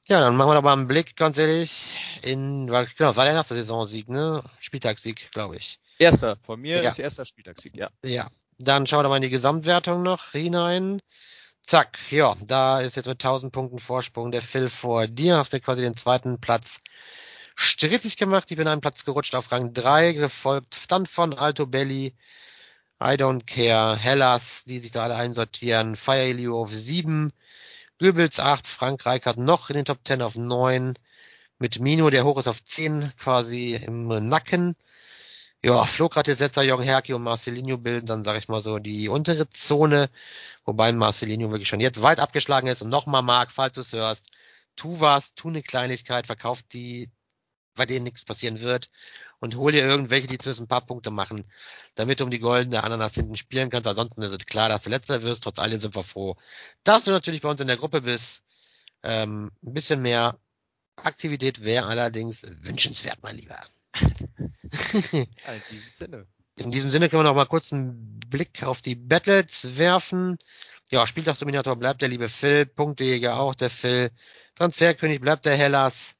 [0.08, 3.54] Ja, dann machen wir doch mal einen Blick, ganz ehrlich, in, genau, war der erste
[3.54, 4.42] Saisonsieg, ne?
[4.58, 5.78] Spieltagssieg, glaube ich.
[6.00, 6.88] Erster, von mir ja.
[6.88, 7.90] ist erster Spieltagssieg, ja.
[8.04, 8.28] Ja.
[8.58, 11.00] Dann schauen wir mal in die Gesamtwertung noch hinein.
[11.62, 15.60] Zack, ja, da ist jetzt mit 1000 Punkten Vorsprung der Phil vor dir, hast mir
[15.60, 16.80] quasi den zweiten Platz
[17.54, 18.50] strittig gemacht.
[18.50, 22.14] Ich bin einen Platz gerutscht auf Rang 3, gefolgt dann von Alto Belli,
[23.00, 27.32] I Don't Care, Hellas, die sich da alle einsortieren, Fire Elio auf 7,
[28.00, 30.94] Goebbels 8, Frank Reichardt noch in den Top 10 auf 9,
[31.58, 34.76] mit Mino, der hoch ist auf 10, quasi im Nacken.
[35.64, 40.10] Ja, Setzer, Jürgen Herki und Marcelinho bilden dann, sage ich mal so, die untere Zone,
[40.66, 42.82] wobei Marcelinho wirklich schon jetzt weit abgeschlagen ist.
[42.82, 44.26] Und nochmal Marc, falls du es hörst,
[44.76, 47.10] tu was, tu eine Kleinigkeit, verkauf die
[47.74, 48.90] bei denen nichts passieren wird
[49.40, 51.44] und hol dir irgendwelche, die zumindest ein paar Punkte machen,
[51.94, 53.86] damit du um die goldene Ananas hinten spielen kannst.
[53.86, 55.44] Ansonsten ist es klar, dass du letzter wirst.
[55.44, 56.36] Trotz allem sind wir froh,
[56.82, 58.42] dass du natürlich bei uns in der Gruppe bist.
[59.02, 60.38] Ähm, ein bisschen mehr
[60.96, 63.60] Aktivität wäre allerdings wünschenswert, mein Lieber.
[65.12, 65.26] in
[65.70, 66.26] diesem Sinne.
[66.56, 70.38] In diesem Sinne können wir noch mal kurz einen Blick auf die Battles werfen.
[70.90, 74.10] Ja, Spieltagsdominator bleibt der liebe Phil, Punktejäger auch der Phil,
[74.54, 76.14] Transferkönig bleibt der Hellas,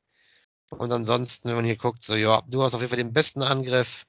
[0.79, 3.43] und ansonsten, wenn man hier guckt, so, ja, du hast auf jeden Fall den besten
[3.43, 4.05] Angriff,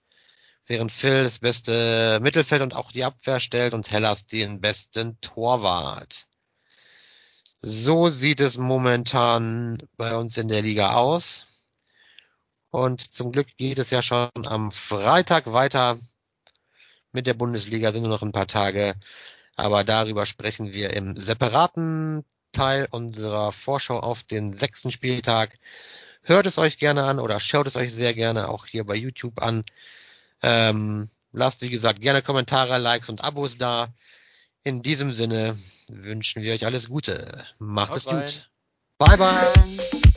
[0.68, 6.28] während Phil das beste Mittelfeld und auch die Abwehr stellt und Hellas den besten Torwart.
[7.62, 11.72] So sieht es momentan bei uns in der Liga aus.
[12.70, 15.98] Und zum Glück geht es ja schon am Freitag weiter
[17.12, 18.96] mit der Bundesliga, sind nur noch ein paar Tage.
[19.56, 25.58] Aber darüber sprechen wir im separaten Teil unserer Vorschau auf den sechsten Spieltag.
[26.28, 29.42] Hört es euch gerne an oder schaut es euch sehr gerne auch hier bei YouTube
[29.42, 29.64] an.
[30.42, 33.94] Ähm, lasst, wie gesagt, gerne Kommentare, Likes und Abos da.
[34.64, 35.56] In diesem Sinne
[35.88, 37.46] wünschen wir euch alles Gute.
[37.60, 38.26] Macht Haut es rein.
[38.26, 38.50] gut.
[38.98, 40.12] Bye bye.